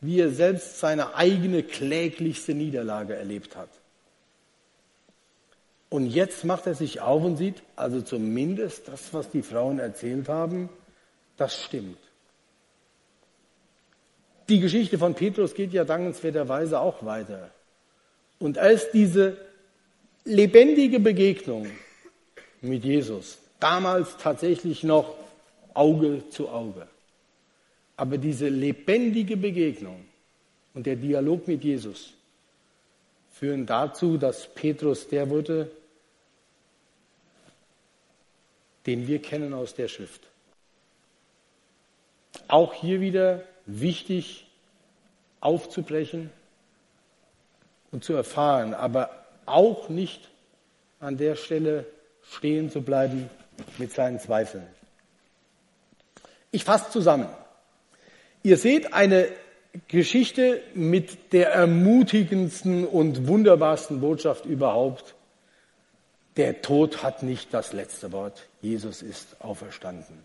wie 0.00 0.20
er 0.20 0.30
selbst 0.30 0.78
seine 0.78 1.14
eigene 1.14 1.62
kläglichste 1.62 2.54
Niederlage 2.54 3.14
erlebt 3.14 3.56
hat. 3.56 3.68
Und 5.90 6.06
jetzt 6.06 6.44
macht 6.44 6.66
er 6.66 6.74
sich 6.74 7.00
auf 7.00 7.22
und 7.24 7.36
sieht, 7.36 7.62
also 7.74 8.00
zumindest 8.00 8.86
das, 8.86 9.12
was 9.12 9.28
die 9.28 9.42
Frauen 9.42 9.80
erzählt 9.80 10.28
haben, 10.28 10.68
das 11.36 11.60
stimmt. 11.60 11.98
Die 14.48 14.60
Geschichte 14.60 14.98
von 14.98 15.14
Petrus 15.14 15.54
geht 15.54 15.72
ja 15.72 15.84
dankenswerterweise 15.84 16.80
auch 16.80 17.04
weiter. 17.04 17.50
Und 18.38 18.56
als 18.56 18.90
diese 18.92 19.36
lebendige 20.24 21.00
Begegnung 21.00 21.66
mit 22.60 22.84
Jesus, 22.84 23.38
damals 23.58 24.16
tatsächlich 24.16 24.84
noch 24.84 25.16
Auge 25.74 26.22
zu 26.30 26.48
Auge, 26.48 26.86
aber 27.96 28.16
diese 28.16 28.48
lebendige 28.48 29.36
Begegnung 29.36 30.04
und 30.72 30.86
der 30.86 30.96
Dialog 30.96 31.48
mit 31.48 31.64
Jesus 31.64 32.12
führen 33.32 33.66
dazu, 33.66 34.16
dass 34.18 34.46
Petrus 34.54 35.08
der 35.08 35.28
wurde, 35.28 35.70
den 38.86 39.06
wir 39.06 39.20
kennen 39.20 39.52
aus 39.52 39.74
der 39.74 39.88
Schrift. 39.88 40.22
Auch 42.48 42.72
hier 42.74 43.00
wieder 43.00 43.42
wichtig 43.66 44.46
aufzubrechen 45.40 46.30
und 47.90 48.04
zu 48.04 48.14
erfahren, 48.14 48.74
aber 48.74 49.10
auch 49.46 49.88
nicht 49.88 50.28
an 51.00 51.16
der 51.16 51.36
Stelle 51.36 51.86
stehen 52.22 52.70
zu 52.70 52.82
bleiben 52.82 53.28
mit 53.78 53.92
seinen 53.92 54.20
Zweifeln. 54.20 54.66
Ich 56.50 56.64
fasse 56.64 56.90
zusammen. 56.90 57.28
Ihr 58.42 58.56
seht 58.56 58.92
eine 58.92 59.28
Geschichte 59.88 60.62
mit 60.74 61.32
der 61.32 61.52
ermutigendsten 61.52 62.86
und 62.86 63.28
wunderbarsten 63.28 64.00
Botschaft 64.00 64.46
überhaupt. 64.46 65.14
Der 66.36 66.62
Tod 66.62 67.02
hat 67.02 67.22
nicht 67.22 67.52
das 67.52 67.72
letzte 67.72 68.12
Wort. 68.12 68.46
Jesus 68.62 69.02
ist 69.02 69.40
auferstanden. 69.40 70.18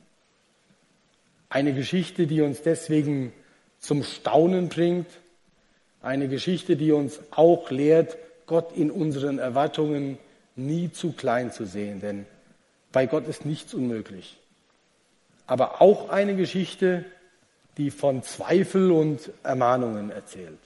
Eine 1.50 1.74
Geschichte, 1.74 2.28
die 2.28 2.42
uns 2.42 2.62
deswegen 2.62 3.34
zum 3.80 4.04
Staunen 4.04 4.70
bringt. 4.70 5.08
Eine 6.02 6.28
Geschichte, 6.28 6.76
die 6.76 6.92
uns 6.92 7.20
auch 7.32 7.72
lehrt, 7.72 8.18
Gott 8.46 8.76
in 8.76 8.92
unseren 8.92 9.40
Erwartungen 9.40 10.18
nie 10.56 10.92
zu 10.92 11.12
klein 11.12 11.52
zu 11.52 11.66
sehen, 11.66 12.00
denn 12.00 12.26
bei 12.92 13.08
Gott 13.08 13.28
ist 13.28 13.46
nichts 13.46 13.74
unmöglich. 13.74 14.38
Aber 15.48 15.82
auch 15.82 16.10
eine 16.10 16.36
Geschichte, 16.36 17.06
die 17.78 17.92
von 17.92 18.24
Zweifel 18.24 18.92
und 18.92 19.32
Ermahnungen 19.44 20.12
erzählt. 20.12 20.60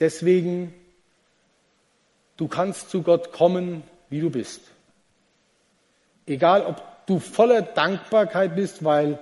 Deswegen, 0.00 0.72
du 2.36 2.48
kannst 2.48 2.90
zu 2.90 3.02
Gott 3.02 3.32
kommen, 3.32 3.82
wie 4.10 4.20
du 4.20 4.30
bist. 4.30 4.62
Egal, 6.26 6.64
ob 6.66 6.82
du 7.06 7.18
voller 7.18 7.62
Dankbarkeit 7.62 8.54
bist, 8.54 8.84
weil 8.84 9.18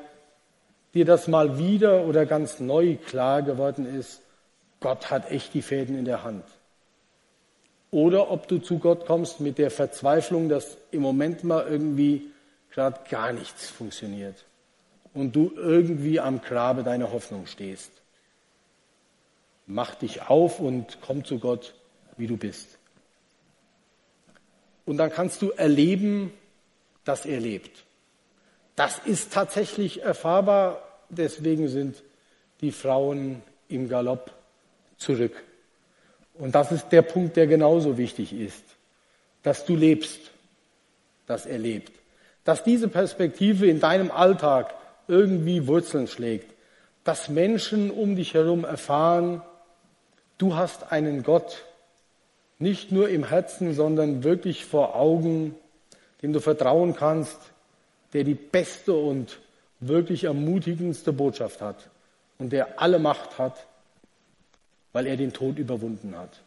dir 0.94 1.04
das 1.04 1.28
mal 1.28 1.58
wieder 1.58 2.04
oder 2.04 2.26
ganz 2.26 2.60
neu 2.60 2.96
klar 2.96 3.42
geworden 3.42 3.86
ist, 3.86 4.20
Gott 4.80 5.10
hat 5.10 5.30
echt 5.30 5.54
die 5.54 5.62
Fäden 5.62 5.98
in 5.98 6.04
der 6.04 6.22
Hand 6.22 6.44
oder 7.92 8.30
ob 8.30 8.48
du 8.48 8.58
zu 8.58 8.78
Gott 8.78 9.06
kommst 9.06 9.38
mit 9.38 9.58
der 9.58 9.70
Verzweiflung, 9.70 10.48
dass 10.48 10.78
im 10.90 11.02
Moment 11.02 11.44
mal 11.44 11.66
irgendwie 11.68 12.32
gerade 12.70 12.98
gar 13.08 13.32
nichts 13.32 13.68
funktioniert 13.68 14.44
und 15.12 15.36
du 15.36 15.52
irgendwie 15.54 16.18
am 16.18 16.40
Grabe 16.40 16.82
deiner 16.82 17.12
Hoffnung 17.12 17.46
stehst. 17.46 17.92
Mach 19.66 19.94
dich 19.94 20.28
auf 20.28 20.58
und 20.58 20.98
komm 21.02 21.24
zu 21.24 21.38
Gott, 21.38 21.74
wie 22.16 22.26
du 22.26 22.36
bist. 22.36 22.78
Und 24.84 24.96
dann 24.96 25.10
kannst 25.10 25.42
du 25.42 25.50
erleben, 25.50 26.32
dass 27.04 27.26
er 27.26 27.40
lebt. 27.40 27.84
Das 28.76 28.98
ist 29.04 29.32
tatsächlich 29.32 30.02
erfahrbar, 30.02 30.82
deswegen 31.08 31.68
sind 31.68 32.02
die 32.60 32.72
Frauen 32.72 33.42
im 33.68 33.88
Galopp 33.88 34.32
zurück. 34.96 35.34
Und 36.34 36.54
das 36.54 36.72
ist 36.72 36.88
der 36.88 37.02
Punkt, 37.02 37.36
der 37.36 37.46
genauso 37.46 37.98
wichtig 37.98 38.32
ist, 38.32 38.64
dass 39.42 39.66
du 39.66 39.76
lebst, 39.76 40.30
dass 41.26 41.46
er 41.46 41.58
lebt. 41.58 41.92
Dass 42.44 42.64
diese 42.64 42.88
Perspektive 42.88 43.66
in 43.66 43.80
deinem 43.80 44.10
Alltag 44.10 44.74
irgendwie 45.08 45.66
Wurzeln 45.66 46.06
schlägt, 46.06 46.52
dass 47.04 47.28
Menschen 47.28 47.90
um 47.90 48.16
dich 48.16 48.34
herum 48.34 48.64
erfahren, 48.64 49.42
du 50.38 50.54
hast 50.54 50.92
einen 50.92 51.22
Gott, 51.22 51.64
nicht 52.62 52.92
nur 52.92 53.08
im 53.08 53.24
Herzen, 53.24 53.74
sondern 53.74 54.24
wirklich 54.24 54.64
vor 54.64 54.96
Augen, 54.96 55.54
dem 56.22 56.32
du 56.32 56.40
vertrauen 56.40 56.94
kannst, 56.94 57.38
der 58.12 58.24
die 58.24 58.34
beste 58.34 58.94
und 58.94 59.40
wirklich 59.80 60.24
ermutigendste 60.24 61.12
Botschaft 61.12 61.60
hat 61.60 61.90
und 62.38 62.52
der 62.52 62.80
alle 62.80 62.98
Macht 62.98 63.38
hat 63.38 63.66
weil 64.92 65.06
er 65.06 65.16
den 65.16 65.32
Tod 65.32 65.58
überwunden 65.58 66.16
hat. 66.16 66.40